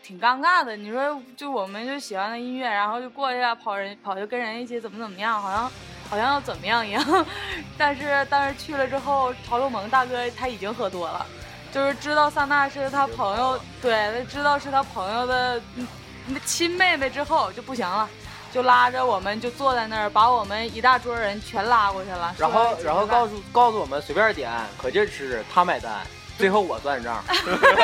[0.07, 0.77] 挺尴尬的。
[0.77, 5.73] 你说，就我们就喜欢的音乐，然后就过去啊，跑人跑去跟人一起怎么怎么样，好像
[6.09, 7.27] 好像要怎么样一样。
[7.77, 11.27] 但是但是去了之后，曹洛蒙大哥他已经喝多了，
[11.73, 15.89] 就是知道桑娜是他朋友，对，知道是他朋友的嗯
[16.45, 18.09] 亲妹妹之后就不行了。
[18.53, 22.35] 就拉着我们就坐在那儿，把我们一大桌人全拉过去了。
[22.39, 23.37] 然后然后告诉。
[23.37, 25.93] 诉告诉我们随便点，可劲儿吃，他买单，
[26.39, 27.23] 最后我算账。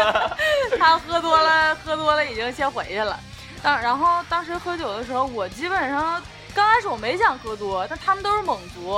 [0.79, 3.19] 他喝多了，喝多了已经先回去了。
[3.63, 6.23] 当然后当时喝酒的时候，我基本上
[6.55, 8.89] 刚开始我没想喝多，但他们都是蒙族，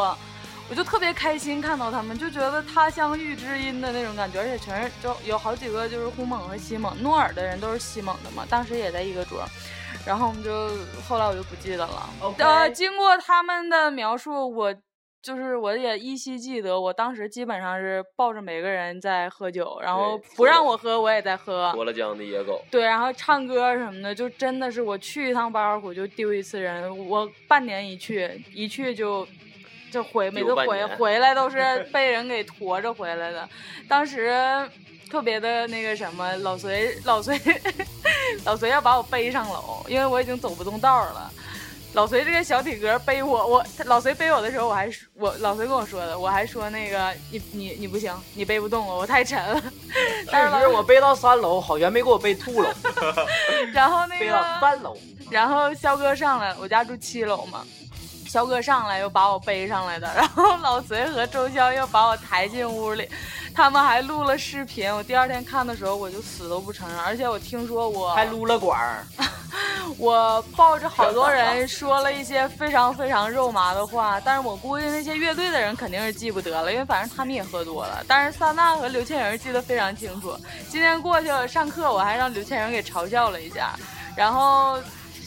[0.71, 9.45] 我就特别开心看到他们，就觉得他乡遇知音的那种感觉，而且全是就有好几个就是呼蒙和西蒙，诺尔的人都是西蒙的嘛，当时也在一个桌。
[10.07, 10.69] 然后我们就
[11.09, 12.11] 后来我就不记得了。
[12.39, 14.75] 呃，经过他们的描述，我
[15.25, 21.73] 就是我也依稀记得，我当时基本上是抱着每个人在喝酒，然后不让我喝我也在喝。
[21.73, 29.27] 脱了缰的野狗，对，然后唱歌什么的，就真的是我去一趟巴尔虎就丢一次人，我半年一去，一去就
[29.91, 33.49] 就回，每次回回来都是被人给驮着回来的。
[33.89, 34.31] 当时
[35.11, 37.41] 特别的那个什么，老隋老隋
[38.45, 41.33] 老隋要把我背上楼，因为我已经走不动道了。
[41.95, 49.63] 老隋这个小体格背我，我他老隋背我的时候，我还说我老隋跟我说的，我还说那个你你你不行，你背不动我，我太沉了。
[50.31, 52.75] 但是我背到三楼，好悬没给我背吐了，
[53.73, 54.97] 然后那背到个三楼。
[55.31, 57.65] 然后肖哥上来，我家住七楼嘛，
[58.35, 63.09] 肖哥上来又把我背上来的， 然后老隋和周潇又把我抬进屋里，
[63.55, 64.93] 他们还录了视频。
[64.93, 69.07] 我第二天看的时候，我就死都不承认，而且我听说我还撸了管儿，
[69.99, 78.03] 我抱着好多人 说了一些非常非常肉麻的话，但是我估计那些乐队的人肯定是记不得了，因为反正他们也喝多了。
[78.09, 80.37] 但是萨娜和刘倩莹记得非常清楚。
[80.69, 83.79] 今天过去上课，我还让刘倩莹给嘲笑了一下，
[84.17, 84.81] 然后。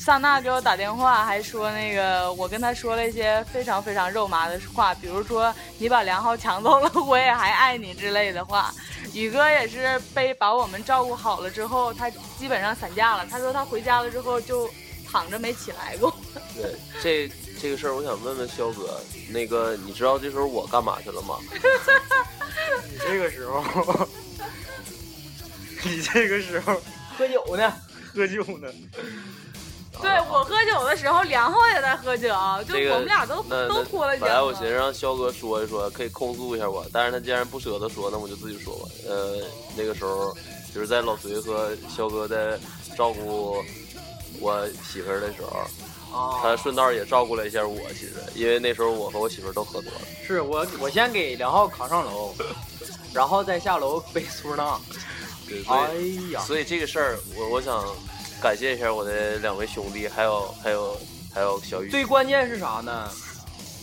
[0.07, 8.73] 萨娜给我打电话，还说那个我跟他说了一些非常非常肉麻的话，比如说你把梁浩抢走了，我也还爱你之类的话。
[9.13, 13.27] 宇哥也是被把我们照顾好了之后，他基本上散架了。
[13.29, 14.69] 他说他回家了之后就
[15.11, 16.15] 躺着没起来过。
[16.55, 17.29] 对，这
[17.59, 21.35] 这个事儿，我想问问肖哥，那个你知道这时候我干嘛去了吗？
[22.89, 23.61] 你这个时候，
[25.83, 26.81] 你这个时候
[27.17, 27.73] 喝酒呢。
[28.15, 28.67] 喝酒呢？
[30.01, 32.27] 对我喝酒的时候，梁浩也在喝酒，
[32.67, 34.69] 就我们俩都那都脱了节那本来我寻思。
[34.71, 38.85] 让肖哥说一说，可以控诉一下我，但是他既然不舍得说，那我就自己说吧。
[39.07, 39.37] 呃，
[39.75, 40.35] 那个时候
[40.73, 42.57] 就是在老隋和肖哥在
[42.95, 43.63] 照顾
[44.39, 50.01] 我媳妇儿的时候，啊他顺道也照顾了一下我，其实因为那时候我和我媳妇儿都喝多了。
[50.25, 52.33] 是我我先给梁浩扛上楼，
[53.13, 54.79] 然后再下楼背苏娜。
[55.47, 57.81] 对，所哎以、呀，所以这个事儿，我我想
[58.41, 60.97] 感谢一下我的两位兄弟，还有还有
[61.33, 61.89] 还有小雨。
[61.89, 63.11] 最关键是啥呢？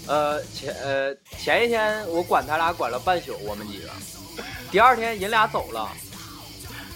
[0.07, 3.89] 呃前呃前一天我管他俩管了半宿，我们几个。
[4.71, 5.91] 第二天人俩走了，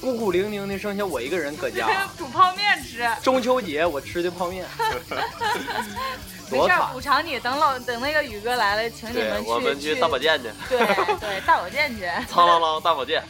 [0.00, 2.08] 孤苦伶仃的，剩下我一个人搁家。
[2.16, 3.06] 煮泡面吃。
[3.22, 4.64] 中秋节我吃的泡面，
[6.50, 7.38] 没事补偿你。
[7.40, 10.18] 等老等那个宇哥来了，请你们，去我们去大保。
[10.18, 10.78] 健去，对
[11.18, 12.02] 对，大保健去。
[12.28, 13.22] 苍啷啷大保健。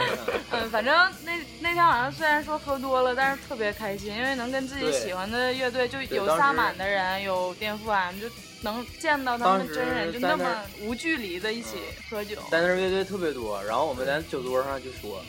[0.50, 0.94] 嗯，反正
[1.24, 8.26] 那那天晚上虽然说喝多了，但是特别开心，因为能跟自己喜欢的乐队，就有萨满的人，有颠覆 M，就
[8.62, 10.44] 能见到他们真人，就那么
[10.80, 11.78] 无距离的一起
[12.10, 12.36] 喝酒。
[12.50, 15.22] 在那儿乐队特别多，然后我们在酒桌上就说，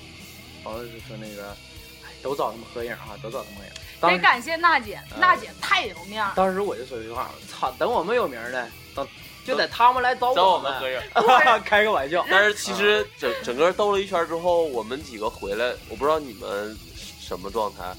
[0.66, 1.56] 然后就说那个，
[2.04, 3.72] 哎，都找他们合影啊，都找他们合影。
[4.02, 6.34] 当时得感谢娜姐，嗯娜姐太有面儿。
[6.36, 9.08] 当时我就说一句话，操，等我们有名了，等
[9.46, 11.00] 就得他们来找找我我们合影。
[11.64, 12.26] 开个玩笑。
[12.30, 16.76] 但是其实整整个兜了一圈之后，我们几个回来，我不知道你们
[17.20, 17.94] 什么状态，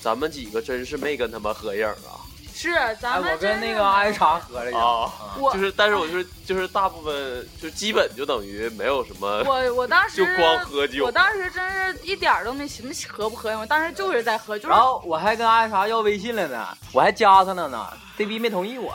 [0.00, 2.20] 咱们几个真是没跟他们合影啊。
[2.54, 4.78] 是，哎，咱们我跟那个艾茶合了影。
[4.78, 18.94] 啊我就是，但是我就是就是大部分就基本就等于没有什么，我我当 时就光喝酒我当时真是一点儿都没寻思合不合影，我当时就是在喝，就是然后我还跟艾茶要微信了呢，我还加他了呢，这逼没同意我，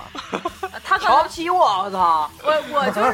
[0.82, 2.32] 他瞧不起我，我操！
[2.42, 3.12] 我我就是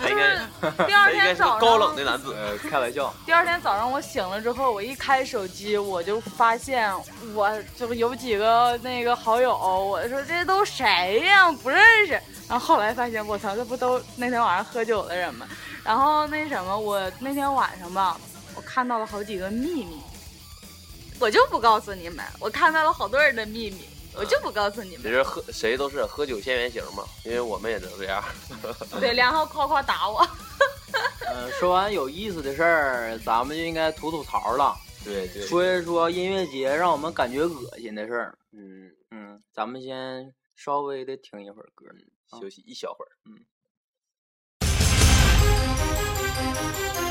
[0.08, 2.34] 就是第二天早上高冷的男子。
[2.34, 3.12] 呃，开玩笑。
[3.26, 6.90] 第二天早上我醒了之后，我一开手机，我就发现
[7.34, 11.50] 我就有几个那个好友，我说这都谁呀？
[11.62, 12.12] 不认识。
[12.48, 15.46] 然后后来发现，我操，这不都那天晚上喝酒的人吗？
[15.82, 18.18] 然后那什么，我那天晚上吧，
[18.54, 20.00] 我看到了好几个秘密，
[21.18, 25.02] 我就不告诉你们，我看到了好多人的秘密，我就不告诉你们。
[25.02, 28.22] 其实喝谁都是喝酒现原形嘛，因为我们也都这样。
[29.00, 30.26] 对，然后夸夸打我。
[31.26, 38.38] 嗯，说完有意思的事儿，咱们就应该吐吐槽了，对对，说一说音乐节让我们感觉恶心的事儿。
[38.52, 41.86] 嗯，嗯，咱们先稍微的听一会儿歌。
[42.40, 43.12] 休息一小会儿。
[46.96, 47.03] 呃，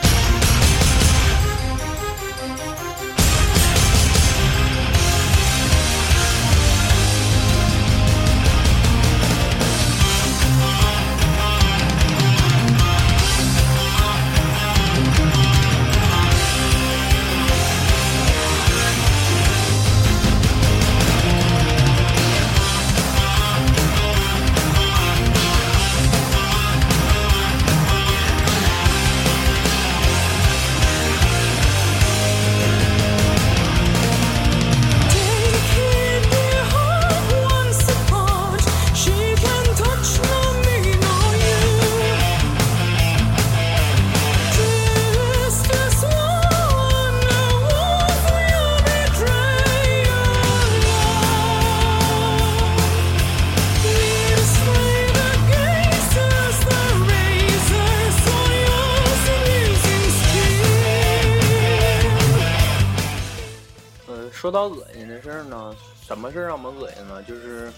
[64.53, 65.75] 到恶心的事儿呢，
[66.07, 67.21] 什么事儿让我们恶心呢？
[67.23, 67.69] 就是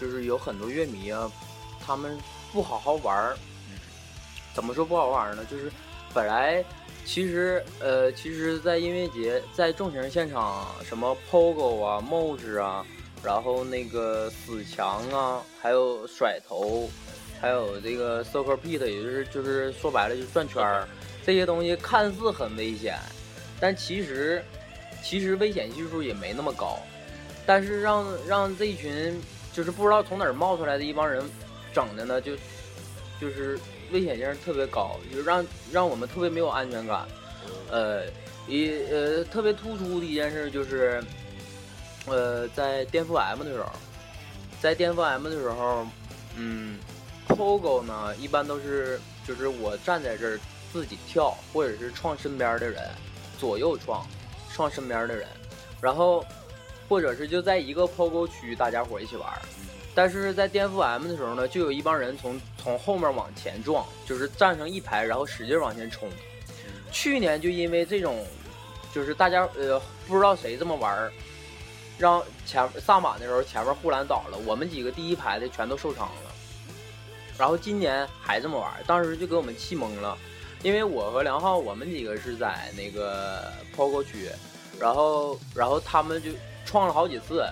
[0.00, 1.30] 就是有很多乐迷啊，
[1.84, 2.16] 他们
[2.52, 3.36] 不好好玩儿。
[4.54, 5.44] 怎么说不好玩儿呢？
[5.50, 5.70] 就是
[6.12, 6.64] 本来
[7.04, 12.84] 其实呃，其实，在音乐节，在重型现场，什么 POGO 啊、MOS 啊，
[13.22, 16.90] 然后那个死墙啊，还有甩头，
[17.40, 20.88] 还有这个 Circle Pit，也就是就是说白了就转圈儿，
[21.24, 22.98] 这些东西看似很危险，
[23.60, 24.44] 但其实
[25.02, 26.78] 其实危险系数也没那么高，
[27.46, 29.20] 但是让让这一群
[29.52, 31.22] 就是不知道从哪儿冒出来的一帮人
[31.72, 32.32] 整的呢，就
[33.20, 33.58] 就是
[33.92, 37.06] 危险性特别高，就让让我们特别没有安全感。
[37.70, 38.04] 呃，
[38.48, 41.02] 一呃特别突出的一件事就是，
[42.06, 43.70] 呃，在颠覆 M 的时候，
[44.60, 45.86] 在颠覆 M 的时候，
[46.36, 46.78] 嗯
[47.28, 50.38] ，POGO 呢一般都是就是我站在这儿
[50.72, 52.82] 自己跳，或者是撞身边的人，
[53.38, 54.04] 左右撞，
[54.60, 55.26] 撞身边的人，
[55.80, 56.22] 然后
[56.86, 59.26] 或者是就在一个 POGO 区大家伙一起玩。
[59.94, 66.10] 但是在颠覆 M 的时候呢，就有一帮人从从后面往前撞，就是站成一排，然后使劲往前冲。
[66.92, 68.22] 去年就因为这种，
[68.94, 71.10] 就是大家呃不知道谁这么玩儿，
[71.96, 76.30] 让前萨满的时候前面护栏倒了，我们几个第一排的全都受伤了。
[77.38, 80.18] 然后今年还这么玩儿，当时就给我们气懵了，
[80.62, 84.28] 因为我和梁浩我们几个是在那个 POGO 区，
[84.80, 86.30] 然后然后他们就
[86.64, 87.44] 创了好几次。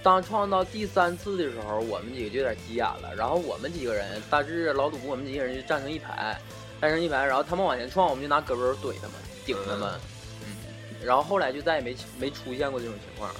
[0.00, 3.14] 当创到第三次的时候，我们几个就有点急眼了。
[3.16, 6.40] 然后我们几个人，大致、老赌，我们几个人就站成一排，
[6.80, 7.24] 站成一排。
[7.26, 9.12] 然后他们往前撞，我们就拿胳膊肘怼他们，
[9.44, 9.92] 顶他们。
[10.46, 10.54] 嗯，
[11.04, 13.30] 然后后来就再也没没出现过这种情况。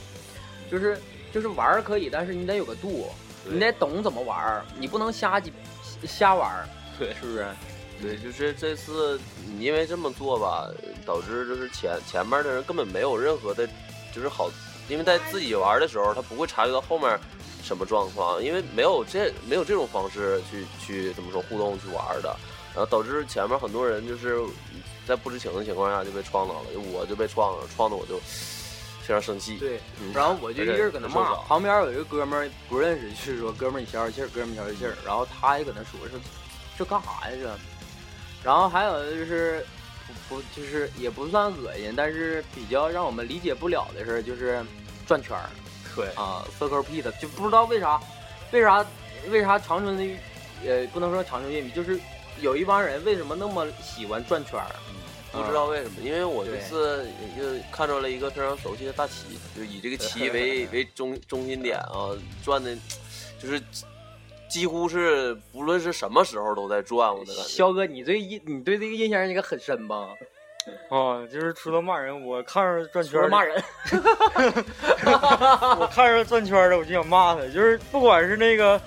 [0.70, 0.98] 就是
[1.32, 3.08] 就是玩儿可以，但是你得有个度，
[3.44, 5.52] 你得懂怎么玩儿，你不能瞎几
[6.04, 7.46] 瞎玩儿，对是不是？
[8.02, 10.68] 对，就是这次你因为这么做吧，
[11.08, 13.66] 导致就是前前面的人根本没有任何的，
[14.14, 14.50] 就是好，
[14.90, 17.18] 因为在自己玩的时候，他不会察觉到后面
[17.64, 22.36] 什么状况，因为没有这没有这种方式去去怎么说互动去玩的，
[22.74, 24.38] 然后导致前面很多人就是
[25.06, 28.18] 在不知情的情况下就被撞到了，我就被撞了，撞的我就
[29.00, 29.56] 非常生气。
[29.56, 36.20] 对嗯，然后我就一直搁那骂，旁边有一个哥们儿不认识，就是说哥们儿你消消气儿，哥们儿消消气儿，然后他也搁那说是
[36.76, 37.50] 这干啥呀这，
[38.44, 39.64] 然后还有的就是
[40.28, 44.64] 不不就是也不算恶心，但是比较让我们理解不了的事儿就是
[45.06, 45.48] 转圈儿
[45.94, 48.00] 对啊，circle pit 就不知道为啥
[48.52, 48.84] 为啥
[49.30, 50.16] 为啥长春的
[50.66, 52.00] 呃不能说长春乐迷，就是
[52.40, 54.66] 有一帮人为什么那么喜欢转圈儿？
[55.30, 57.06] 不知道为什么，因为我这对次
[57.36, 62.74] 也就看到了一个非常熟悉的大旗，就以这个旗 为 为中中心点啊，转的，
[63.38, 63.60] 就是
[64.48, 67.42] 几乎是不论是什么时候都在转，我的感觉。
[67.42, 70.08] 肖哥，你对印你对这个印象应该很深吧？
[70.90, 73.62] 啊，就是除了骂人，我看着转圈儿骂人，
[75.78, 78.78] 我看着转圈儿的，我就想骂他，就是不管是那个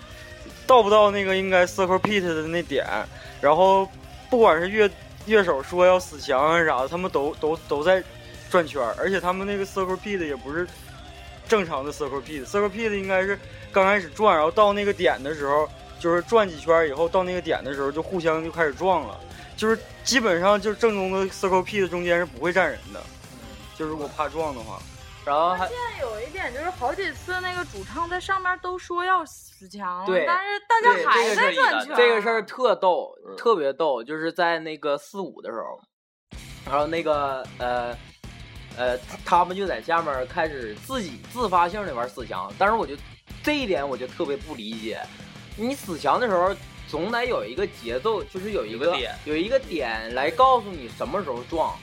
[0.68, 2.86] 到不到那个应该 circle pit 的那点，
[3.42, 3.88] 然后
[4.30, 4.88] 不管是乐
[5.26, 8.04] 乐手说要死墙啊啥的，他们都都都在
[8.52, 10.68] 转圈儿，而且他们那个 circle pit 也不是
[11.52, 13.38] 正常的 circle pit，circle pit 应该是
[13.74, 15.68] 刚开始转，然后到那个点的时候，
[16.00, 19.20] 就是转几圈以后到那个点的时候就互相就开始撞了，
[19.58, 23.04] 就是基本上就是正宗的 circle pit 中间是不会站人的，
[23.76, 24.80] 就如果怕撞的话。
[25.26, 31.96] 然后还现在有一点就是好几次那个主唱在上面都说要死墙了，对但是大家还在转圈。
[31.98, 35.82] 这个事儿特逗，嗯特别逗，就是在那个四五的时候，
[36.66, 37.94] 然后那个呃
[38.78, 42.96] 呃，他们就在下面开始自己自发性的玩死墙，但是我就
[43.44, 45.00] 这一点我就特别不理解，
[45.58, 46.56] 你死墙的时候
[46.88, 51.76] 总得有一个节奏，就是有一个有个点有一个点来告诉你什么时候撞，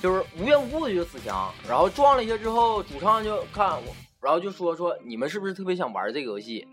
[0.00, 6.66] 就是无缘无故的就死墙，然后撞了一下之后，主唱就看我，然后就说说你们是不是特别想玩这个游戏？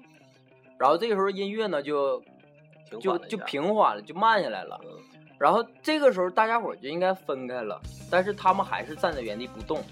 [0.79, 2.21] 然后这个时候音乐呢就
[3.01, 4.79] 就就平缓了一下平缓了，就慢下来了。
[4.83, 4.89] 嗯
[5.43, 7.77] 然后这个时候大家伙就应该分开了，
[8.09, 9.83] 但是他们还是站在原地不动。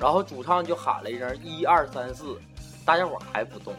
[0.00, 2.40] 然后主唱就喊了一声一二三四，
[2.86, 3.74] 大家伙还不动。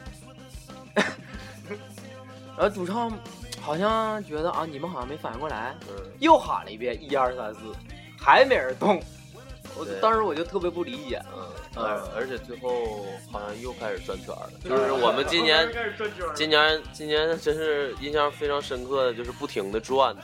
[2.55, 3.11] 然后主唱
[3.59, 7.59] 好像觉得啊，你们好像没反应过来，嗯，又喊了一遍一二三四，
[8.19, 9.01] 还没人动。
[9.75, 11.43] 我当时我就特别不理解，嗯，
[11.77, 15.67] 嗯而而且最后好像又开始转圈了，就是我们今年
[16.35, 20.21] 今年今年真是印象非常深刻的，就是不停的转的。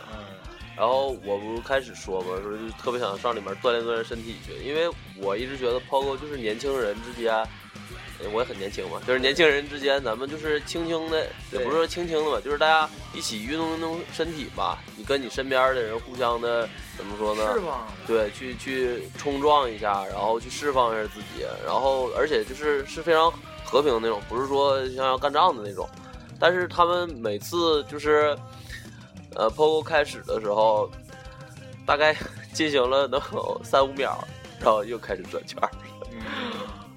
[0.82, 7.32] 然后我不开始说嘛，说就特别想上里面锻炼锻炼身体去，因为我一直觉得 POGO 就是年轻人之间，
[8.17, 16.67] 呃我也很年轻嘛，就是年轻人之间，咱们就是轻轻的，也不是说轻轻的吧，就是大家一起运动运动身体吧，你跟你身边的人互相的
[16.97, 17.53] 怎么说呢？
[17.53, 17.88] 释放。
[18.07, 23.32] 对，去去冲撞一下，然后去释放一下自己，然后而且就是是非常
[23.63, 25.88] 和平的那种，不是说像要干仗的那种。
[26.39, 28.36] 但是他们每次就是，
[29.36, 30.89] 呃，POGO 开始的时候，
[31.86, 32.15] 大概
[32.53, 34.17] 进行了能有三五秒，
[34.59, 35.69] 然后又开始转圈儿，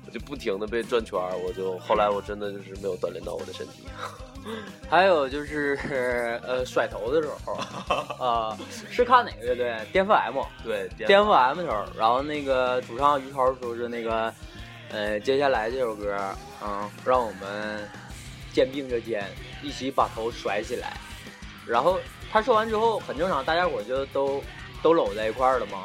[0.07, 3.85] 我 就不停的被转圈儿，我就后来我真的就是没有锻炼到我的身体。
[4.91, 7.55] 还有就是呃甩头的时候，
[8.23, 8.59] 啊、
[8.91, 9.81] 是看哪个乐队？
[9.91, 10.43] 颠覆 M。
[10.63, 14.35] 对，颠覆 M 头，然后那个主唱于超说是那个，
[14.91, 16.15] 呃，接下来这首歌，
[16.63, 17.89] 嗯，让我们
[18.53, 19.25] 肩并着肩，
[19.63, 20.95] 一起把头甩起来。
[21.67, 21.99] 然后
[22.35, 24.43] 他说完之后，很正常，大家伙就都
[24.83, 25.85] 都搂在一块儿了嘛，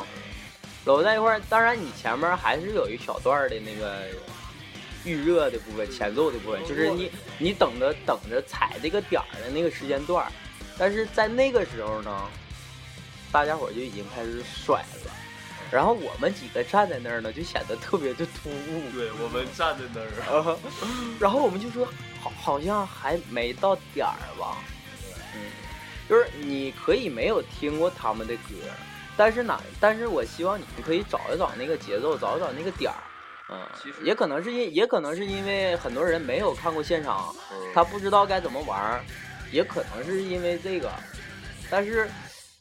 [0.84, 1.40] 搂在一块儿。
[1.48, 4.08] 当然，你前面还是有一小段的那个
[5.06, 10.32] 预热的部分、前奏的部分，就是你你等着等着踩这个点儿的那个时间段儿。
[10.76, 12.26] 但是在那个时候呢，
[13.32, 15.12] 大家伙就已经开始甩了，
[15.70, 18.92] 然后我们几个站在那儿呢，就显得特别的突兀。
[18.92, 20.58] 对我们站在那儿，啊，
[21.22, 21.88] 然后我们就说，
[22.20, 24.58] 好，好像还没到点儿吧。
[26.10, 28.56] 嗯，就是你可以没有听过他们的歌，
[29.16, 32.98] 但是呢，但是我希望你可以找一找那个节奏，找一找那个点儿。
[33.52, 33.60] 嗯，
[34.04, 39.04] 也可能是因，也可能是因为很多人没有看过现场，嗯他不知道该怎么玩儿，
[39.52, 40.92] 也可能是因为这个。
[41.70, 42.08] 但是，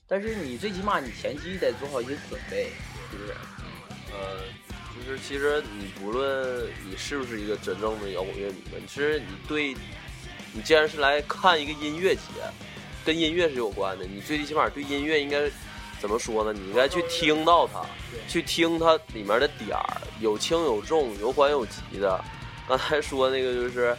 [0.07, 2.70] 但是你最起码你前期得做好一些准备，
[3.11, 3.34] 是不是？
[4.12, 4.40] 呃，
[4.96, 9.76] 就是其实你不论你是不是一个真正的摇滚乐迷们，其实你对，
[10.55, 12.22] 你既然是来看一个音乐节，
[13.09, 15.51] 跟音乐是有关的，你最起码对音乐应该
[15.99, 16.53] 怎么说呢？
[16.53, 17.83] 你应该去听到它，
[18.29, 22.23] 去听它里面的点儿，有轻有重，有缓有急的。
[22.69, 23.97] 刚才说那个就是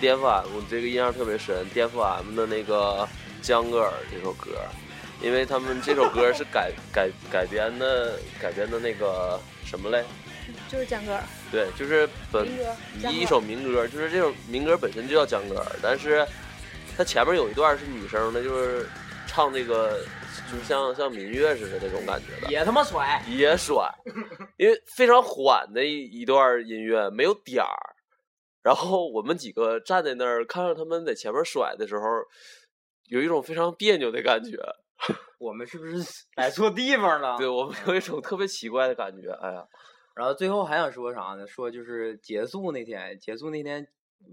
[0.00, 3.08] 颠覆 M，这个印象特别深，颠覆 M 的那个
[3.40, 4.50] 江格尔这首歌。
[5.22, 10.04] 因为他们这首歌是改 改改编的改编的那个什么嘞？
[10.68, 11.16] 就是江歌，
[11.52, 16.26] 对，就是本民歌一首民歌，就是这首民歌本身就叫江歌，但是
[16.98, 18.84] 它前面有一段是女生的，就是
[19.28, 20.00] 唱这个，
[20.50, 23.88] 就是像像民乐似的那种感觉的，也他妈甩，也甩，
[24.56, 27.94] 因为非常缓的一一段音乐，没有点儿。
[28.64, 32.02] 然后我们几个站在那儿，看着他们在前面甩的时候，
[33.04, 34.58] 有一种非常别扭的感觉。
[35.38, 35.98] 我们是不是
[36.34, 37.38] 来错地方了？
[37.38, 39.30] 对我们有一种特别奇怪的感觉。
[39.40, 39.64] 哎呀，
[40.16, 41.46] 然后最后还想说啥呢？
[41.46, 43.86] 说就是结束那天，结束那天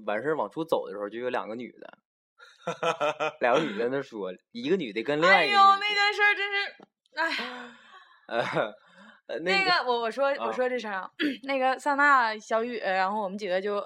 [0.08, 2.00] 完事儿往出走的时候，就有两个女的，
[3.42, 6.76] 两个女的那说，一个女的跟另外哎呦，一个女那件事儿真是，
[8.28, 8.74] 哎。
[9.42, 11.10] 那个个我我说我啊说这声啊，
[11.46, 13.78] 那个萨娜、小雨，然后我们几个就，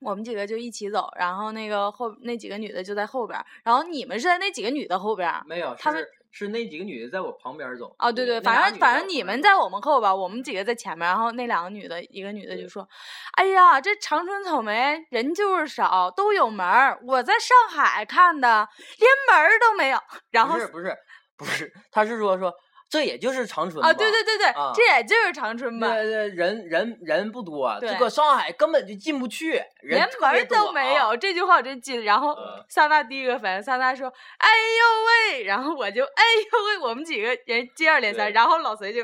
[0.00, 5.32] 我们几个就一起走，然后那个后那几个女的就在后边，然后你们是在那几个女的后边。
[5.46, 7.94] 没有，他们是是那几个女的在我旁边走。
[7.98, 12.88] 哦，对对，反正反正你们在我们后边，我们几个在前面，然后那两个女的，一个女的就说
[13.36, 16.98] ：“哎呀，这长春草莓人就是少，都有门儿。
[17.06, 18.66] 我在上海看的，
[18.98, 19.98] 连门儿都没有。
[20.32, 20.96] ”然后不是不是
[21.36, 22.52] 不是，他是说说
[22.92, 25.86] 这也就是长春啊，吧对对对对，啊这也就是长春吧。
[25.88, 32.02] 那那人人人不多，这对个上海根本就进不去，人连门都没有，这句话我真记得。
[32.02, 36.22] 然后嗯萨娜第一个反应，萨娜说：“哎呦喂！”然后我就哎
[36.52, 38.30] 呦喂，我们几个人接二连三。
[38.30, 39.00] 然后老隋就，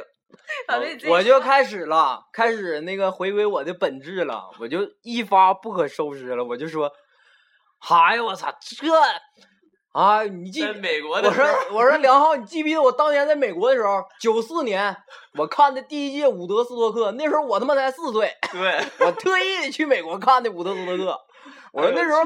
[0.69, 6.93] 老隋我就开始了，开始那个回归我的本质了，我就一发不可收拾了，我就说，
[7.89, 8.87] 哎呦我操，这，
[9.93, 14.97] 啊，你记在美国我说我说梁浩，你记不记得我当年在美国的时候，九四年
[15.35, 21.21] 我看的第一届伍德斯托克，那时候我他妈才四岁，对，我特意的去美国看的伍德斯托克。
[21.79, 22.25] 我说那时候，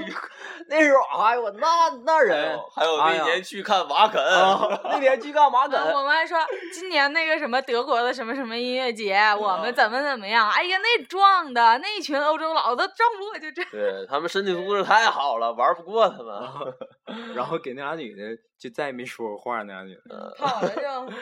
[0.69, 5.79] 那时候，哎呦我那那还人有还有那年去看瓦肯，啊，那年去干嘛啊梗？
[5.93, 6.39] 我们还说
[6.73, 10.49] 今年那个什么德国的什么什么音乐节，我啊们怎么怎么样？
[10.51, 13.63] 哎呀，那壮的那一群欧洲佬都撞不过就这。
[13.67, 17.35] 对他们身体素质太好了，玩不过他们。
[17.35, 20.35] 然后给那俩女的就再也没说过话，那俩女的。
[20.39, 21.13] 跑了就。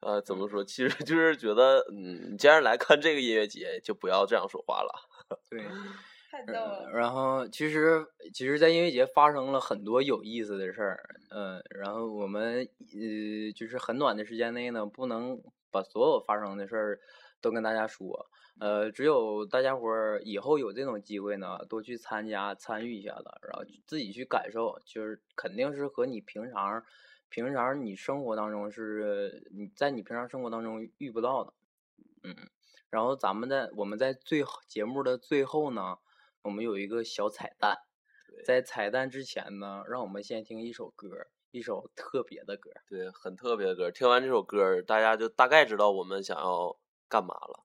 [0.06, 0.64] 呃，怎么说？
[0.64, 4.90] 其实就是觉得，嗯，你既然来看这个音乐节，就不要这样说话了。
[5.50, 5.60] 对，
[6.30, 6.90] 太逗了。
[6.92, 17.00] 然后其实其实，在音乐节发生了很多有意思的事儿，嗯，然后我们呃，就是很短的时间内呢，不能把所有发生的事儿
[17.40, 26.84] 都跟大家说，呃，只有大家伙儿以后有这种机会呢，多去参加参与一下子，然后自己去感受，就是肯定是和你平常
[27.28, 31.52] 平常你生活当中是你在你平常生活当中遇不到的，
[32.22, 32.34] 嗯。
[32.90, 35.98] 然后咱们在我们在最后节目的最后呢，
[36.42, 37.76] 我们有一个小彩蛋，
[38.44, 41.08] 在彩蛋之前呢，让我们先听一首歌，
[41.50, 42.70] 一首特别的歌。
[42.88, 43.90] 对，很特别的歌。
[43.90, 46.78] 听完这首歌，大家就大概知道我们想要
[47.08, 47.64] 干嘛了。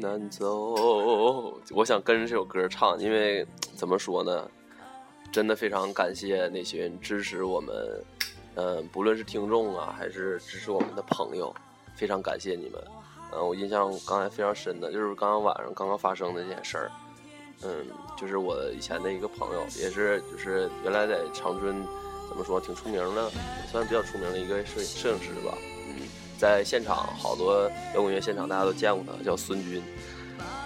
[0.00, 4.48] 难走，我想跟着这首歌唱，因为 怎么说呢，
[5.32, 8.04] 真的非常感谢那些支持我们，
[8.54, 11.54] 嗯、不论是听众啊，还是支持我们的朋友，
[11.94, 12.82] 非常感谢你们。
[13.32, 16.90] 嗯、我印象刚才非常深的，就是刚刚晚上刚刚发生的这件事儿。
[17.64, 17.86] 嗯，
[18.16, 21.82] 就是我以前的一个朋友，也是就是原来在长春，
[22.28, 23.30] 怎么说挺出名的，
[23.70, 25.54] 算比较出名的一个摄摄影师吧。
[26.38, 29.82] 在现场好多摇滚乐现场大家都见过他，叫孙军。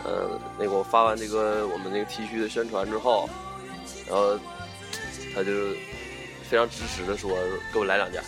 [0.04, 3.28] 嗯，那个我发完这个我们那个 T 恤的宣传之后，
[4.08, 4.38] 然后
[5.34, 5.52] 他就
[6.42, 7.30] 非常支持的说
[7.72, 8.22] 给我来两件，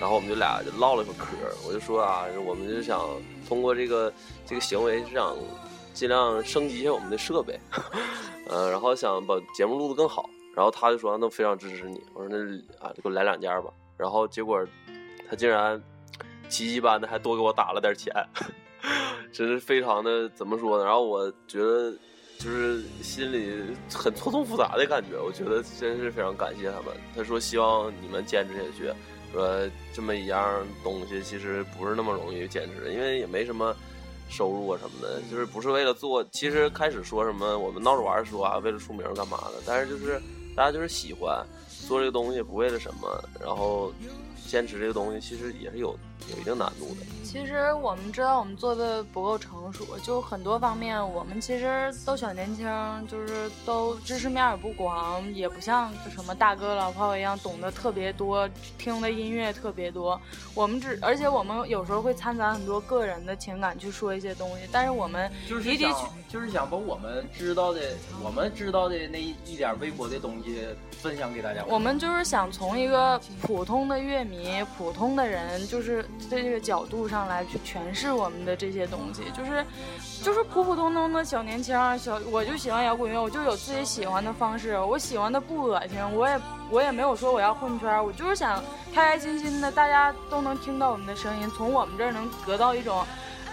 [0.00, 1.26] 然后我们就俩就唠了会嗑，
[1.66, 3.00] 我就说啊，我们就想
[3.46, 4.12] 通过这个
[4.46, 5.36] 这个行为是想
[5.92, 7.58] 尽量升级一下我们的设备，
[8.48, 10.28] 呃，然后想把节目录得更好。
[10.56, 12.02] 然后他就说那非常支持你。
[12.14, 12.36] 我说那
[12.84, 13.70] 啊，给我来两件吧。
[13.96, 14.66] 然后结果
[15.30, 15.80] 他竟然
[16.48, 18.12] 奇迹般的还多给我打了点钱，
[19.32, 20.84] 真是非常的怎么说呢？
[20.84, 21.92] 然后我觉得
[22.38, 25.20] 就是心里很错综复杂的感觉。
[25.20, 26.86] 我觉得真是非常感谢他们。
[27.14, 28.92] 他说希望你们坚持下去。
[29.30, 33.76] 说这么一样东西其实不是那么容易坚持，因为也没什么
[34.30, 36.24] 收入啊什么的，就是不是为了做。
[36.32, 40.18] 其实开始说什么我们闹着玩说啊，为了出名干嘛的，但是就是
[40.56, 41.46] 大家就是喜欢
[41.86, 43.92] 做这个东西，不为了什么，然后
[44.46, 45.94] 坚持这个东西其实也是有
[46.30, 47.06] 有一定难度的。
[47.24, 52.66] 其实我们知道我们做的不够成熟，就很多方面我们其实都小年轻，
[53.06, 58.48] 就是都知识面也不广，也不像什么大哥老炮一样懂得特别多，
[58.78, 60.18] 听的音乐特别多。
[60.54, 67.80] 我们只而且我们有时候会掺杂很多个人的情感去说一些东西，但是我们就是的的确想就是想把我们知道的
[68.24, 71.62] 我们知道的那一点微薄的东西分享给大家。
[71.68, 79.64] 我们就是想从一个普通的乐迷、普通的人，就是在这个角度上来去诠释我们的这些东西，就是
[80.22, 86.40] 就是普普通通的小年轻，小我就喜欢摇滚乐，我就有自己喜欢的方式，我喜欢的不恶心，我也
[86.70, 88.62] 我也没有说我要混圈，我就是想
[88.94, 93.04] 开开心心的，大家都能听到我们的声音，从我们这儿能得到一种，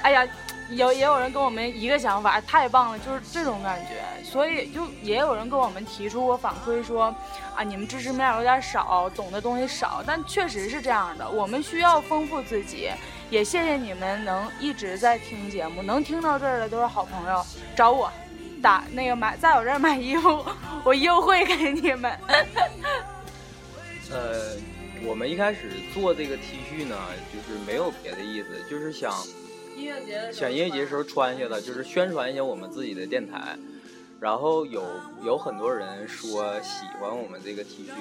[0.01, 0.27] 哎呀。
[0.71, 4.01] 有也有人跟我们一个想法，太棒了，就是这种感觉。
[4.23, 7.15] 所以就也有人跟我们提出过反馈说，
[7.55, 10.03] 啊，你们知识面有点少，懂的东西少。
[10.05, 12.89] 但确实是这样的，我们需要丰富自己。
[13.29, 17.45] 也谢谢你们能一直在听节目，能听到这儿的都是好朋友。
[17.75, 18.11] 找我，
[18.61, 20.43] 打那个买在我这儿买衣服，
[20.83, 22.11] 我优惠给你们。
[24.11, 24.55] 呃，
[25.03, 26.97] 我们一开始做这个 T 恤呢，
[27.31, 29.13] 就是没有别的意思，就是想。
[29.75, 33.57] 音乐节选音乐节时候穿下的，就是宣传一下我们自己的电台。
[34.19, 34.81] 然后有
[35.23, 37.91] 有很多人说喜欢我们这个 T 恤，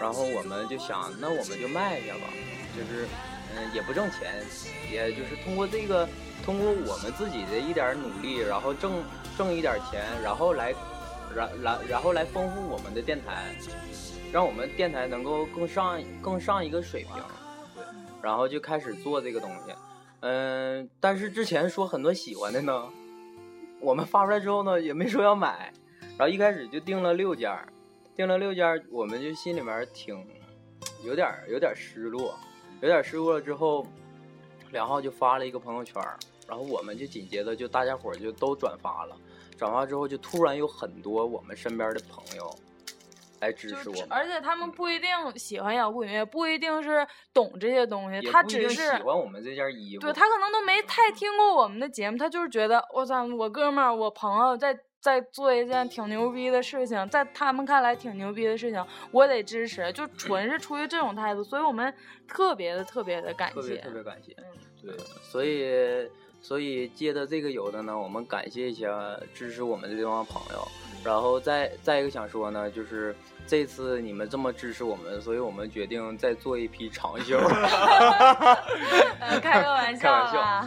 [0.00, 2.32] 然后我们就想，那我们就卖一下吧。
[2.74, 3.06] 就是
[3.54, 4.32] 嗯，也不挣钱，
[4.90, 6.08] 也就是通过这个，
[6.44, 9.02] 通过我们自己的一点努力，然后挣
[9.36, 10.72] 挣一点钱，然后来，
[11.34, 13.54] 然然然后来丰富我们的电台，
[14.32, 17.12] 让我们电台能够更上更上一个水平。
[17.74, 17.84] 对，
[18.22, 19.74] 然后就开始做这个东西。
[20.22, 22.88] 嗯，但是之前说很多喜欢的呢，
[23.80, 25.72] 我们发出来之后呢，也没说要买，
[26.16, 27.52] 然后一开始就订了六件，
[28.14, 30.24] 订了六件，我们就心里面挺
[31.04, 32.38] 有点有点失落，
[32.80, 33.84] 有点失落了之后，
[34.70, 36.00] 梁浩就发了一个朋友圈，
[36.46, 39.16] 然后我们就紧接着就大家伙就都转发了，
[39.58, 42.54] 转发之后就突然有很多我们身边的朋友。
[43.42, 50.00] 来支持我们，而且他们不一定喜欢摇滚乐，不一定是懂这些东西，他只是喜欢我们这件衣服。
[50.00, 61.92] 对他可能都没太听过我们的节目，他就是觉得我操，我哥们儿，我朋友在在做一件挺牛逼的事情，在他们看来挺牛逼的事情，我得支持，就纯是出于这种态度，所以我们
[62.28, 64.32] 特别的特别的感谢，特别特别感谢。
[64.38, 64.44] 嗯，
[64.86, 66.08] 对，所以
[66.40, 70.64] 所以借着这个有的呢，我们感谢一下支持我们的这帮朋友，
[71.04, 73.12] 然后再再一个想说呢，就是。
[73.46, 77.38] 这次你们这么支持我们，所以我们决定再做一批长袖。
[79.42, 80.64] 开个玩笑，开玩笑。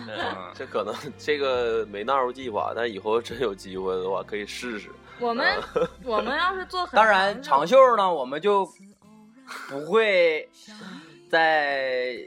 [0.54, 4.90] 这可能这个没纳入计划，但以后真有机会的话可以试试。
[5.20, 5.58] 我们
[6.04, 8.70] 我们要是做，当然长袖呢，我们就
[9.70, 10.50] 不会
[11.30, 12.18] 在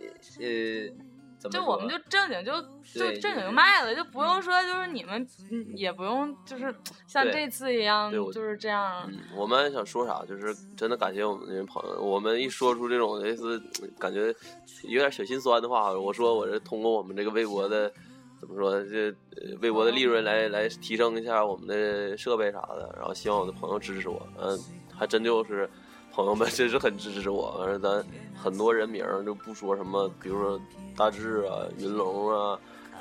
[0.41, 1.07] 呃。
[1.51, 2.61] 就我们就正经就
[2.93, 5.27] 就正经就卖了，就不用说就是你们
[5.75, 6.75] 也不用就是
[7.07, 9.09] 像这次一样就是这样。
[9.37, 12.03] 我们想说啥，就是真的感谢我们这些朋友。
[12.03, 13.63] 我们一说出这种类似
[13.99, 14.35] 感觉
[14.83, 17.93] 有点小心酸的话，我说我是通过我们这个微博的
[18.41, 19.15] 怎么说这
[19.61, 24.21] 微博的利润来来提升一下我们的设备啥的，然后希望我的朋友支持我。
[24.41, 24.59] 嗯，
[24.93, 25.71] 还真就是
[26.19, 27.55] 朋友们真是很支持我。
[27.61, 28.05] 反正咱
[28.35, 30.61] 很多人名就不说什么，比如说。
[30.97, 32.59] 大志啊，云龙啊，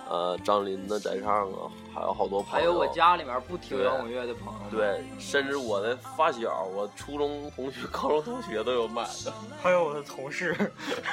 [0.08, 2.56] 呃，张林的在唱啊，还有好多朋友。
[2.56, 4.70] 还有我家里面不听摇滚乐的朋友。
[4.70, 9.34] 对，甚至我的发小，我初中同学、高中同学都有买的。
[9.60, 10.56] 还有我的同事。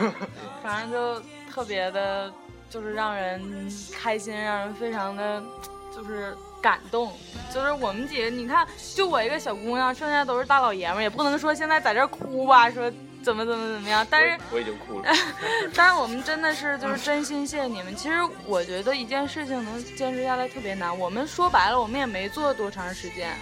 [0.62, 2.30] 反正就特别的，
[2.68, 3.42] 就是让人
[3.90, 5.42] 开心，让人非常的，
[5.90, 7.12] 就是感动。
[7.52, 12.90] 就是我们几个，你看，就我一个小姑娘，剩下都是大老爷们儿，也不能说现在在这哭吧，说。
[13.24, 14.06] 怎么怎么怎么样？
[14.10, 15.04] 但是我已经哭了。
[15.74, 17.96] 但是我们真的是就是真心谢谢你们。
[17.96, 20.92] 其实我觉得一件事情能坚持下来特别难。
[20.98, 23.34] 我们说白了，我们也没做多长时间，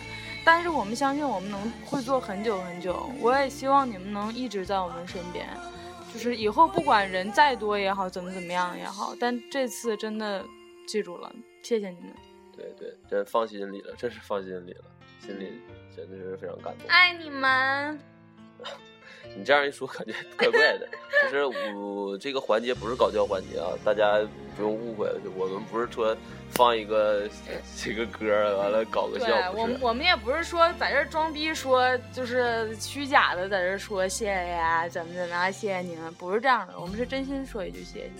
[0.44, 3.10] 但是我们相信我们能会做很久很久。
[3.18, 5.48] 我也希望你们能一直在我们身边，
[6.14, 9.16] 就是以后不管人再多也好，怎么怎么样也好。
[9.18, 10.44] 但这次真的
[10.86, 11.28] 记住了，
[11.60, 12.31] 谢谢你们。
[12.78, 14.84] 对对，真放心里了，真是放心里了，
[15.20, 15.60] 心里
[15.94, 16.86] 真的是非常感动。
[16.88, 17.98] 爱你们。
[19.36, 20.88] 你这样一说，感觉怪怪的。
[21.22, 24.18] 就是我这个环节不是搞笑环节啊，大家
[24.56, 26.14] 不用误会，我们不是说
[26.50, 27.28] 放一个
[27.78, 29.78] 这个歌完了搞个笑对，，不是。
[29.80, 38.10] 我我们也不是说在这儿装逼说，就是虚假的在这说谢谢呀，怎么怎么样，谢谢你们，不是这样的，我们是真心说一句谢谢。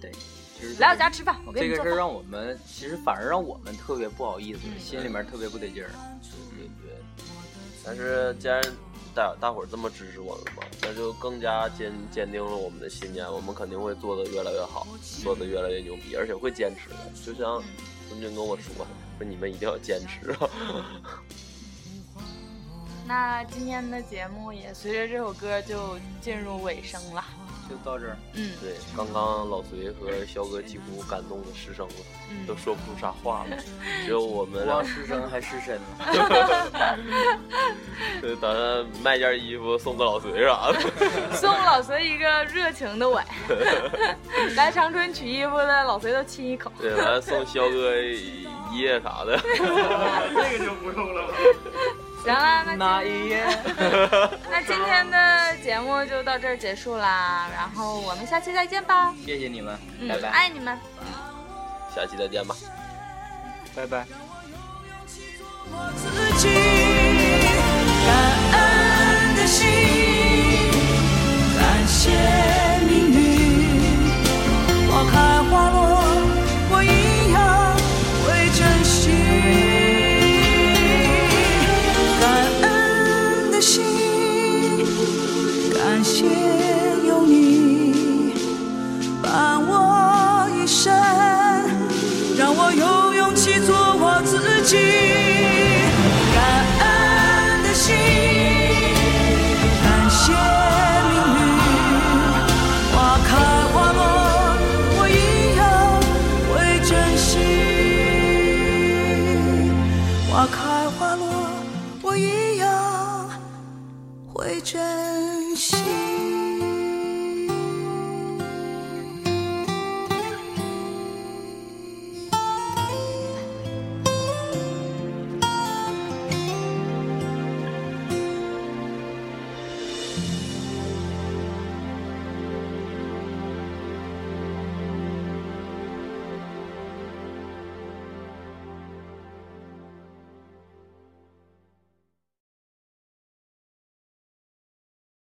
[0.00, 0.10] 对，
[0.60, 1.96] 就是来我家吃饭，我给这个事儿。
[1.96, 5.90] 让我们其实反而让我们特别不好意思，心里面特别不得劲儿。
[6.56, 6.96] 对对，
[7.84, 8.62] 但是既然
[9.14, 14.86] 大大伙儿这么支持我们嘛，那就更加坚坚定了我们的信念，我们肯定会做的越来越好，
[15.22, 16.96] 做的越来越牛逼，而且会坚持的。
[17.24, 17.62] 就像
[18.08, 18.86] 孙军跟我说，
[19.18, 20.34] 说你们一定要坚持。
[23.06, 27.22] 那今天的节目也随着这首歌就进入尾声了。
[27.68, 31.94] 就到这儿，嗯对，刚刚老隋和肖哥几乎感动的失声了，
[32.30, 33.56] 嗯都，说不出啥话了，
[34.04, 35.80] 只有我们光失声还失身。
[38.22, 40.80] 呃打算卖件衣服送个老隋啥的。
[41.36, 43.22] 送老隋一个热情的吻。
[44.56, 46.72] 来长春取衣服的老隋都亲一口。
[46.80, 49.38] 对，完了送肖哥一夜啥的。
[49.38, 51.34] 这个就不用了吧。
[52.24, 53.44] 行了，那那今一夜，
[54.50, 59.14] 那今天的节目就到这儿结束啦，然后我们下期再见吧。
[59.24, 60.28] 谢谢你们，嗯拜拜。
[60.30, 60.78] 爱你们。
[61.94, 62.56] 下期再见吧。
[63.76, 64.04] 拜拜。
[65.70, 66.08] 我自
[66.38, 66.48] 己，
[68.06, 68.14] 感
[68.52, 69.66] 恩的心，
[71.58, 72.10] 感谢